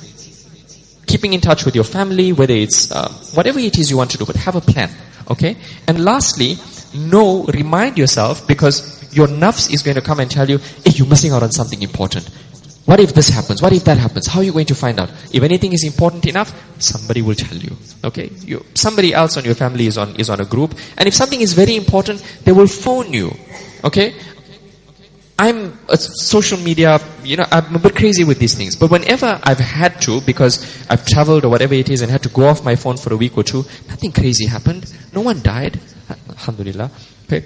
keeping 1.06 1.34
in 1.34 1.41
touch 1.41 1.65
with 1.65 1.76
your 1.76 1.84
family, 1.84 2.34
whether 2.34 2.54
it's 2.54 2.91
uh, 2.91 3.10
whatever 3.34 3.60
it 3.60 3.78
is 3.78 3.89
you 3.89 3.98
want 3.98 4.12
to 4.12 4.17
do, 4.17 4.26
but 4.26 4.36
have 4.36 4.56
a 4.56 4.62
plan. 4.62 4.89
Okay? 5.30 5.56
And 5.88 6.04
lastly, 6.04 6.56
know, 6.95 7.43
remind 7.45 7.98
yourself 7.98 8.48
because 8.48 8.95
your 9.15 9.28
nafs 9.28 9.74
is 9.74 9.82
going 9.82 9.95
to 9.95 10.02
come 10.02 10.19
and 10.19 10.30
tell 10.30 10.50
you, 10.50 10.58
hey, 10.58 10.91
you're 10.93 11.08
missing 11.08 11.32
out 11.32 11.43
on 11.43 11.52
something 11.52 11.82
important. 11.82 12.30
What 12.86 13.00
if 13.00 13.13
this 13.13 13.30
happens? 13.30 13.63
What 13.63 13.74
if 13.74 13.84
that 13.86 13.98
happens? 13.98 14.28
How 14.28 14.41
are 14.41 14.43
you 14.43 14.54
going 14.54 14.67
to 14.67 14.76
find 14.76 15.00
out? 15.00 15.10
If 15.34 15.41
anything 15.41 15.74
is 15.74 15.84
important 15.84 16.28
enough, 16.28 16.54
somebody 16.80 17.24
will 17.24 17.34
tell 17.34 17.58
you. 17.58 17.76
Okay? 18.04 18.30
You, 18.41 18.63
somebody 18.76 19.12
else 19.12 19.38
on 19.38 19.43
your 19.43 19.56
family 19.56 19.88
is 19.88 19.98
on, 19.98 20.15
is 20.17 20.30
on 20.30 20.39
a 20.39 20.45
group. 20.45 20.76
And 20.98 21.08
if 21.08 21.15
something 21.15 21.41
is 21.41 21.54
very 21.54 21.76
important, 21.76 22.21
they 22.43 22.52
will 22.52 22.67
phone 22.67 23.12
you. 23.12 23.32
Okay? 23.84 24.13
I'm 25.38 25.78
a 25.89 25.98
social 25.98 26.60
media, 26.60 27.00
you 27.24 27.38
know, 27.38 27.45
I'm 27.52 27.76
a 27.76 27.80
bit 27.80 27.95
crazy 27.95 28.24
with 28.24 28.38
these 28.38 28.54
things. 28.54 28.76
But 28.76 28.91
whenever 28.91 29.39
I've 29.43 29.60
had 29.60 30.00
to, 30.04 30.21
because 30.21 30.86
I've 30.88 31.06
traveled 31.08 31.43
or 31.43 31.50
whatever 31.50 31.74
it 31.74 31.89
is 31.89 32.02
and 32.02 32.12
had 32.12 32.24
to 32.24 32.30
go 32.30 32.48
off 32.48 32.63
my 32.63 32.76
phone 32.76 32.98
for 32.98 33.12
a 33.13 33.17
week 33.17 33.36
or 33.36 33.43
two, 33.43 33.65
nothing 33.89 34.12
crazy 34.12 34.45
happened. 34.45 34.93
No 35.12 35.21
one 35.21 35.41
died. 35.41 35.80
Alhamdulillah. 36.30 36.91
Okay? 37.26 37.45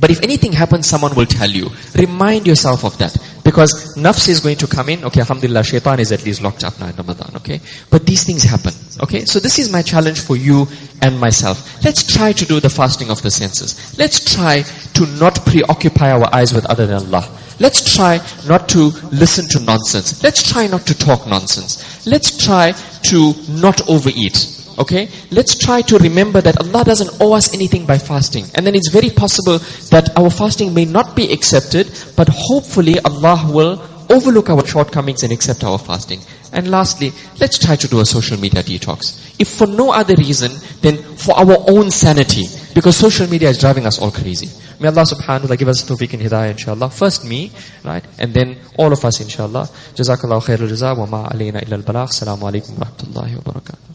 But 0.00 0.10
if 0.10 0.22
anything 0.22 0.52
happens, 0.52 0.86
someone 0.86 1.14
will 1.14 1.26
tell 1.26 1.50
you. 1.50 1.68
Remind 1.94 2.46
yourself 2.46 2.84
of 2.84 2.96
that. 2.98 3.14
Because 3.44 3.94
nafs 3.96 4.28
is 4.28 4.40
going 4.40 4.56
to 4.56 4.66
come 4.66 4.88
in. 4.88 5.04
Okay, 5.04 5.20
alhamdulillah, 5.20 5.62
shaitan 5.62 6.00
is 6.00 6.10
at 6.10 6.24
least 6.24 6.42
locked 6.42 6.64
up 6.64 6.78
now 6.80 6.88
in 6.88 6.96
Ramadan. 6.96 7.36
Okay? 7.36 7.60
But 7.90 8.06
these 8.06 8.24
things 8.24 8.42
happen. 8.42 8.72
Okay? 9.02 9.26
So 9.26 9.38
this 9.38 9.58
is 9.58 9.70
my 9.70 9.82
challenge 9.82 10.20
for 10.20 10.36
you 10.36 10.66
and 11.02 11.20
myself. 11.20 11.84
Let's 11.84 12.02
try 12.02 12.32
to 12.32 12.44
do 12.46 12.60
the 12.60 12.70
fasting 12.70 13.10
of 13.10 13.20
the 13.20 13.30
senses. 13.30 13.98
Let's 13.98 14.34
try 14.34 14.62
to 14.62 15.06
not 15.18 15.44
preoccupy 15.44 16.12
our 16.12 16.34
eyes 16.34 16.54
with 16.54 16.64
other 16.66 16.86
than 16.86 16.96
Allah. 16.96 17.28
Let's 17.58 17.94
try 17.94 18.20
not 18.48 18.70
to 18.70 18.92
listen 19.12 19.46
to 19.48 19.60
nonsense. 19.60 20.22
Let's 20.22 20.50
try 20.50 20.66
not 20.66 20.86
to 20.86 20.96
talk 20.96 21.26
nonsense. 21.26 22.06
Let's 22.06 22.42
try 22.42 22.72
to 22.72 23.34
not 23.48 23.86
overeat. 23.86 24.59
Okay? 24.80 25.08
Let's 25.30 25.58
try 25.58 25.82
to 25.82 25.98
remember 25.98 26.40
that 26.40 26.58
Allah 26.58 26.84
doesn't 26.84 27.20
owe 27.20 27.34
us 27.34 27.52
anything 27.54 27.84
by 27.84 27.98
fasting. 27.98 28.46
And 28.54 28.66
then 28.66 28.74
it's 28.74 28.88
very 28.88 29.10
possible 29.10 29.58
that 29.90 30.10
our 30.16 30.30
fasting 30.30 30.72
may 30.72 30.86
not 30.86 31.14
be 31.14 31.30
accepted, 31.30 31.92
but 32.16 32.28
hopefully 32.28 32.98
Allah 33.00 33.46
will 33.52 33.82
overlook 34.10 34.50
our 34.50 34.66
shortcomings 34.66 35.22
and 35.22 35.32
accept 35.32 35.62
our 35.62 35.78
fasting. 35.78 36.20
And 36.52 36.70
lastly, 36.70 37.12
let's 37.38 37.58
try 37.58 37.76
to 37.76 37.86
do 37.86 38.00
a 38.00 38.06
social 38.06 38.38
media 38.40 38.62
detox. 38.62 39.34
If 39.38 39.48
for 39.48 39.66
no 39.66 39.92
other 39.92 40.16
reason, 40.16 40.50
then 40.80 40.96
for 40.96 41.38
our 41.38 41.58
own 41.68 41.90
sanity. 41.90 42.46
Because 42.74 42.96
social 42.96 43.28
media 43.28 43.50
is 43.50 43.58
driving 43.58 43.86
us 43.86 44.00
all 44.00 44.10
crazy. 44.10 44.48
May 44.80 44.88
Allah 44.88 45.02
subhanahu 45.02 45.42
wa 45.42 45.46
ta'ala 45.46 45.56
give 45.58 45.68
us 45.68 45.84
tawfiq 45.84 46.14
and 46.14 46.22
hidayah 46.22 46.52
inshallah. 46.52 46.88
First 46.90 47.24
me, 47.24 47.52
right? 47.84 48.04
And 48.18 48.32
then 48.32 48.56
all 48.78 48.92
of 48.92 49.04
us 49.04 49.20
inshallah. 49.20 49.68
Jazakallah 49.94 50.40
khairul 50.40 50.70
jaza 50.72 50.96
wa 50.96 51.06
ma 51.06 51.28
alayna 51.28 51.62
illa 51.62 51.76
al-balagh. 51.76 52.08
Assalamu 52.08 52.50
alaikum 52.50 52.78
wa 52.78 52.86
rahmatullahi 52.86 53.36
wa 53.36 53.52
barakatuh. 53.52 53.89